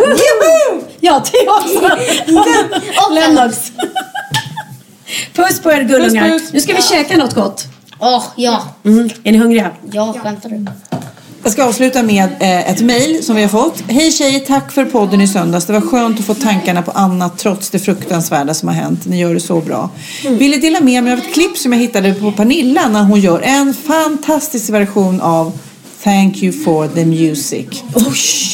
[1.00, 1.98] Ja, Theo också.
[3.14, 3.72] Lennox.
[5.36, 6.30] Puss på er gullungar.
[6.30, 6.54] Puss, puss.
[6.54, 7.66] Nu ska vi käka något gott.
[8.00, 8.64] Åh, ja.
[8.86, 9.10] Mm.
[9.24, 9.72] Är ni hungriga?
[9.92, 10.66] Ja, skämtar du?
[11.50, 13.84] Jag ska avsluta med eh, ett mejl som vi har fått.
[13.88, 15.66] Hej tjejer, tack för podden i söndags.
[15.66, 19.06] Det var skönt att få tankarna på annat trots det fruktansvärda som har hänt.
[19.06, 19.90] Ni gör det så bra.
[20.30, 23.42] Ville dela med mig av ett klipp som jag hittade på Pernilla när hon gör
[23.42, 25.60] en fantastisk version av
[26.04, 27.84] Thank you for the music.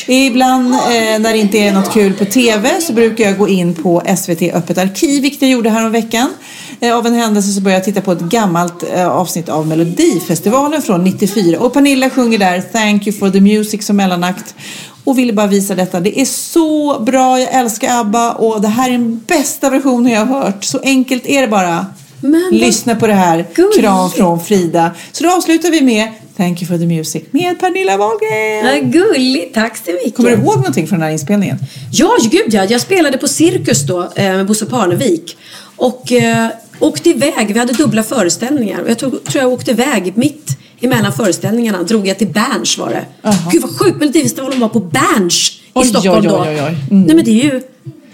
[0.08, 0.80] Ibland eh,
[1.20, 4.42] när det inte är något kul på TV så brukar jag gå in på SVT
[4.42, 6.34] Öppet arkiv, vilket jag gjorde här om veckan.
[6.80, 10.82] Eh, av en händelse så började jag titta på ett gammalt eh, avsnitt av Melodifestivalen
[10.82, 11.60] från 94.
[11.60, 14.56] Och Pernilla sjunger där Thank you for the music som mellanakt.
[15.04, 16.00] Och ville bara visa detta.
[16.00, 20.26] Det är så bra, jag älskar ABBA och det här är den bästa versionen jag
[20.26, 20.64] har hört.
[20.64, 21.86] Så enkelt är det bara.
[22.22, 23.46] Men Lyssna på det här.
[23.56, 23.80] gulligt.
[23.80, 24.92] Kram från Frida.
[25.12, 26.08] Så då avslutar vi med
[26.38, 28.66] Thank you for the music med Pernilla Wahlgren.
[28.66, 30.16] Ja, gulligt, tack så mycket.
[30.16, 31.58] Kommer du ihåg någonting från den här inspelningen?
[31.92, 32.66] Ja, gud ja.
[32.66, 35.38] Jag spelade på Cirkus då eh, med Bosse Parnevik.
[35.76, 36.48] Och eh,
[36.80, 37.54] åkte iväg.
[37.54, 38.82] Vi hade dubbla föreställningar.
[38.82, 41.84] Och jag tror, tror jag åkte iväg mitt emellan föreställningarna.
[41.84, 43.06] Drog jag till Berns var det.
[43.22, 43.36] Jaha.
[43.52, 44.00] Gud vad sjukt.
[44.00, 45.52] Melodifestivalen var på Berns
[45.84, 46.40] i Stockholm oj, då.
[46.42, 46.76] oj, oj, oj.
[46.92, 47.04] Mm.
[47.04, 47.62] Nej men det är ju...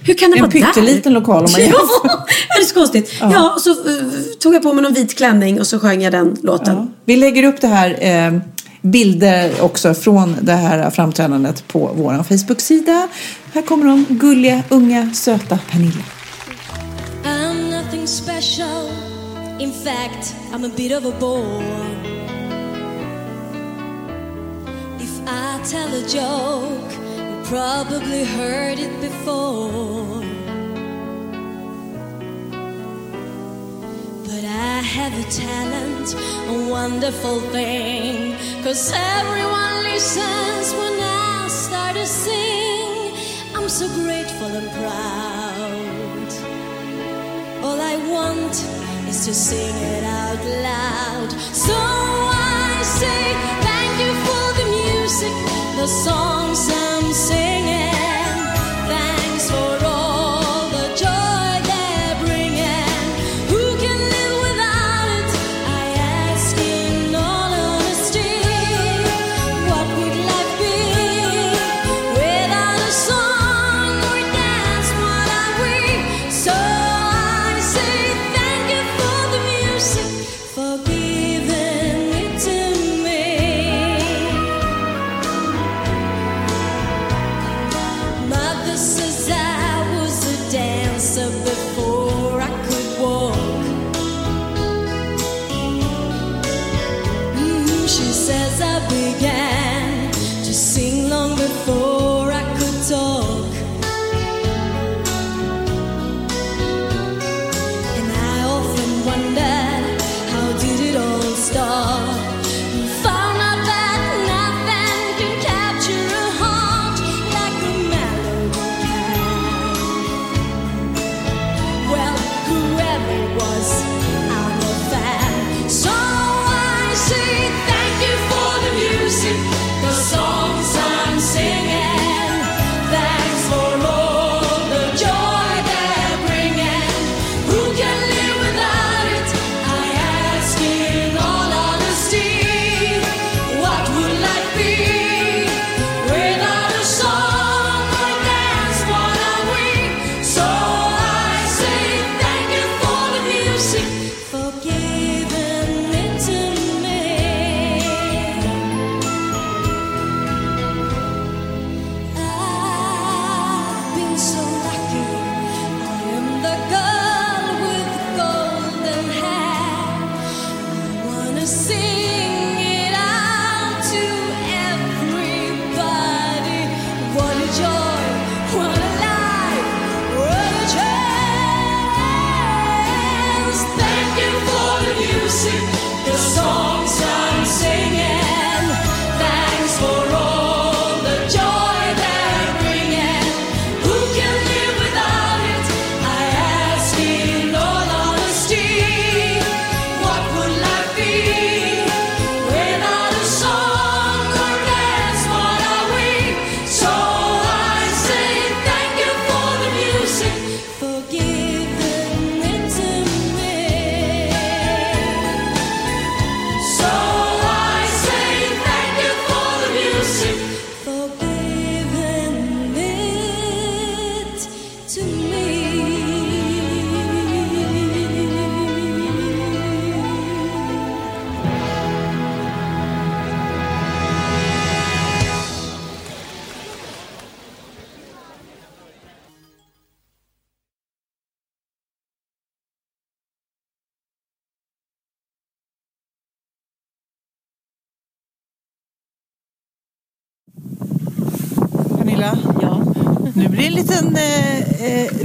[0.04, 0.62] Hur kan det En vara där?
[0.62, 2.08] pytteliten lokal om man Ja, jämför.
[2.58, 3.14] det är så konstigt.
[3.22, 3.76] Ja, och så eh,
[4.40, 6.76] tog jag på mig någon vit klänning och så sjöng jag den låten.
[6.76, 6.88] Ja.
[7.06, 8.40] Vi lägger upp det här eh,
[8.82, 13.08] bilder också från det här framträdandet på vår Facebook-sida.
[13.54, 16.04] Här kommer de gulliga, unga, söta Pernilla.
[17.24, 18.90] I'm nothing special.
[19.60, 21.64] In fact, I'm a bit of a bore.
[25.00, 26.96] If I tell a joke,
[27.52, 30.22] probably heard it before.
[34.28, 36.08] But I have a talent,
[36.56, 38.38] a wonderful thing.
[38.64, 43.18] Cause everyone listens when I start to sing.
[43.54, 46.30] I'm so grateful and proud.
[47.66, 48.56] All I want
[49.12, 51.32] is to sing it out loud.
[51.66, 53.22] So I say
[53.68, 55.36] thank you for the music,
[55.76, 57.81] the songs I'm singing.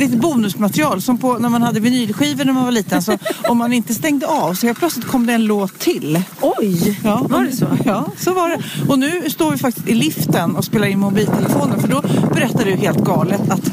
[0.07, 3.02] Lite bonusmaterial som på när man hade vinylskivor när man var liten.
[3.02, 6.22] Så om man inte stängde av så helt plötsligt kom det en låt till.
[6.40, 7.66] Oj, ja, var det så?
[7.84, 8.59] Ja, så var det.
[8.88, 12.02] Och nu står vi faktiskt i liften och spelar in mobiltelefonen för då
[12.34, 13.70] berättar du helt galet att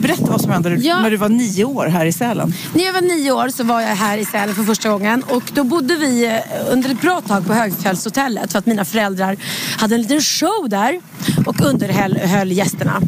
[0.00, 1.00] Berätta vad som hände Ja.
[1.00, 2.54] när du var nio år här i Sälen.
[2.74, 5.42] När jag var nio år så var jag här i Sälen för första gången och
[5.54, 9.36] då bodde vi eh, under ett bra tag på Högfjällshotellet för att mina föräldrar
[9.76, 11.00] hade en liten show där
[11.46, 13.00] och underhöll höll gästerna.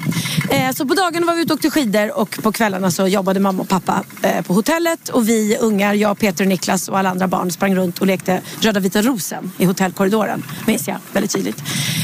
[0.50, 3.40] Eh, Så på dagarna var vi ute och åkte skidor och på kvällarna så jobbade
[3.40, 7.10] mamma och pappa eh, på hotellet och vi ungar, jag, Peter och Niklas och alla
[7.10, 10.42] andra barn sprang runt och lekte Röda vita rosen i hotellkorridoren.
[10.66, 11.62] Minns jag väldigt tydligt.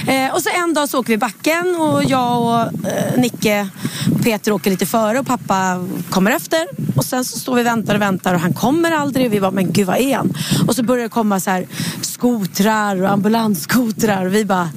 [0.08, 3.68] Eh, Och så en dag så åker vi backen och jag och eh, Nicke
[4.14, 6.66] och Peter åker lite före och pappa kommer efter.
[6.96, 9.26] Och sen så står vi och väntar och väntar och han kommer aldrig.
[9.26, 10.34] Och vi bara, men gud vad är han?
[10.68, 11.66] Och så börjar det komma så här
[12.00, 14.70] skotrar och ambulansskotrar och vi bara,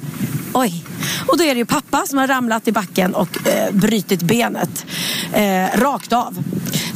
[0.54, 0.84] oj.
[1.26, 4.86] Och då är det ju pappa som har ramlat i backen och eh, brutit benet
[5.32, 6.44] eh, rakt av.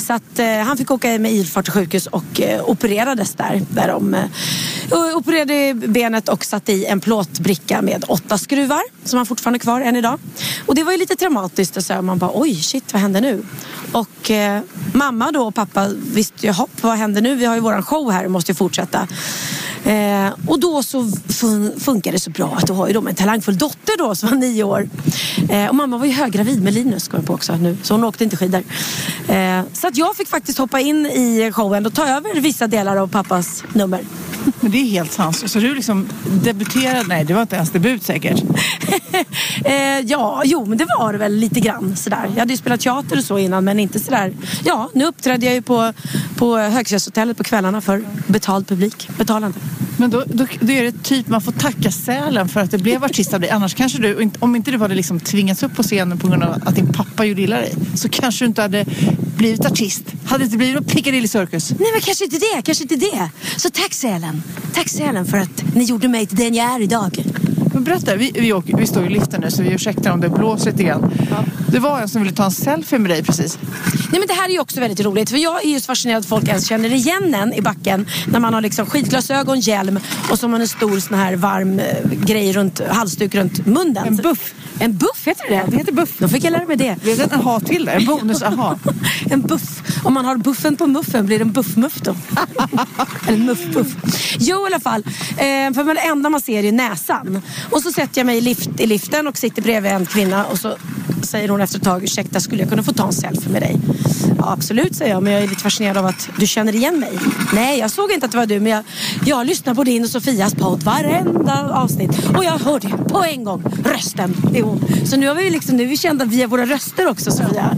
[0.06, 3.62] Så att eh, han fick åka med ilfart till sjukhus och eh, opererades där.
[3.70, 9.26] där de, eh, opererade benet och satte i en plåtbricka med åtta skruvar som han
[9.26, 10.18] fortfarande har kvar än idag.
[10.66, 13.20] Och det var ju lite traumatiskt och så här, man bara oj shit vad händer
[13.20, 13.42] nu?
[13.92, 14.60] Och eh,
[14.92, 17.34] mamma då och pappa visste ju hopp vad händer nu?
[17.34, 19.08] Vi har ju våran show här och måste ju fortsätta.
[19.84, 23.14] Eh, och då så fun- funkar det så bra att du har ju då en
[23.14, 24.88] talangfull dotter då som var nio år.
[25.48, 27.76] Eh, och mamma var ju höggravid med Linus kom jag på också nu.
[27.82, 28.62] Så hon åkte inte skidor.
[29.28, 32.96] Eh, så att jag fick faktiskt hoppa in i showen och ta över vissa delar
[32.96, 34.00] av pappas nummer.
[34.60, 35.50] Men det är helt sant.
[35.50, 36.08] Så du liksom
[36.44, 38.42] debuterade, nej det var inte ens debut säkert.
[39.64, 42.30] eh, ja, jo men det var det väl lite grann sådär.
[42.34, 44.32] Jag hade ju spelat teater och så innan men inte sådär.
[44.64, 45.92] Ja, nu uppträdde jag ju på,
[46.36, 49.08] på Högfjällshotellet på kvällarna för betald publik.
[49.18, 49.58] Betalande.
[49.98, 53.04] Men då, då, då är det typ man får tacka Sälen för att det blev
[53.04, 53.50] artist av dig.
[53.50, 56.62] Annars kanske du, om inte du hade liksom tvingats upp på scenen på grund av
[56.64, 58.84] att din pappa gjorde illa dig så kanske du inte hade
[59.36, 59.85] blivit artist.
[60.24, 61.70] Hade det inte blivit någon Piccadilly Circus.
[61.70, 63.30] Nej men kanske inte det, kanske inte det.
[63.56, 64.42] Så tack Sälen.
[64.74, 67.24] Tack Sälen för att ni gjorde mig till den jag är idag.
[67.76, 70.28] Men berätta, vi, vi, åker, vi står i liften nu så vi ursäktar om det
[70.28, 71.12] blåser lite grann.
[71.68, 73.58] Det var en som ville ta en selfie med dig precis.
[74.12, 76.20] Nej men det här är ju också väldigt roligt för jag är ju så fascinerad
[76.20, 79.98] att folk ens känner igen en i backen när man har liksom skidglasögon, hjälm
[80.30, 84.06] och så har man en stor sån här varm eh, grej runt, halsduk runt munnen.
[84.06, 84.54] En buff.
[84.78, 86.18] En buff heter det Det heter buff.
[86.18, 86.96] Då fick jag lära mig det.
[87.02, 88.78] Det är en aha till där, en bonus aha.
[89.30, 89.82] en buff.
[90.04, 92.16] Om man har buffen på muffen blir det en buffmuff då.
[93.28, 93.96] Eller muffpuff.
[94.38, 95.02] Jo i alla fall.
[95.30, 97.42] Eh, för det enda man ser är näsan.
[97.70, 100.58] Och så sätter jag mig i, lift, i liften och sitter bredvid en kvinna och
[100.58, 100.76] så
[101.22, 103.76] säger hon efter ett tag, ursäkta skulle jag kunna få ta en selfie med dig?
[104.38, 107.18] Ja absolut säger jag, men jag är lite fascinerad av att du känner igen mig.
[107.54, 108.84] Nej jag såg inte att det var du men jag,
[109.24, 112.10] jag lyssnar på din och Sofias podd varenda avsnitt.
[112.36, 114.36] Och jag hörde på en gång rösten.
[114.52, 114.84] Det är hon.
[115.04, 117.76] Så nu, har vi liksom, nu är vi kända via våra röster också Sofia.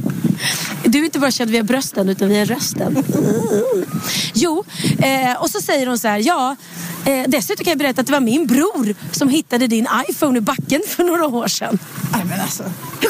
[0.85, 3.05] Du är inte bara känd via brösten utan via rösten.
[4.35, 4.65] Jo,
[4.99, 6.57] eh, och så säger hon så här, ja,
[7.05, 10.41] eh, dessutom kan jag berätta att det var min bror som hittade din iPhone i
[10.41, 11.79] backen för några år sedan.
[12.13, 12.63] Nej men alltså,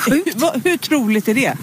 [0.06, 1.54] hur, vad- hur troligt är det?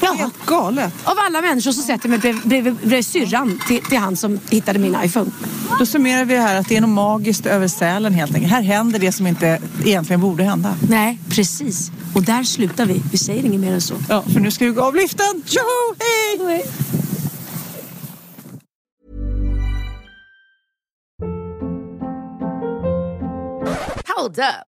[0.00, 0.12] Ja.
[0.12, 0.94] Helt galet.
[1.04, 4.40] Av alla människor så sätter jag mig bredvid, bredvid, bredvid syrran till, till han som
[4.50, 5.30] hittade min iPhone.
[5.78, 8.52] Då summerar vi här att det är något magiskt över Sälen helt enkelt.
[8.52, 10.76] Här händer det som inte egentligen borde hända.
[10.88, 11.90] Nej, precis.
[12.14, 13.02] Och där slutar vi.
[13.12, 13.94] Vi säger inget mer än så.
[14.08, 15.42] Ja, för nu ska vi gå av liften.
[15.46, 16.64] Tjoho, hej!
[24.16, 24.75] Hold up.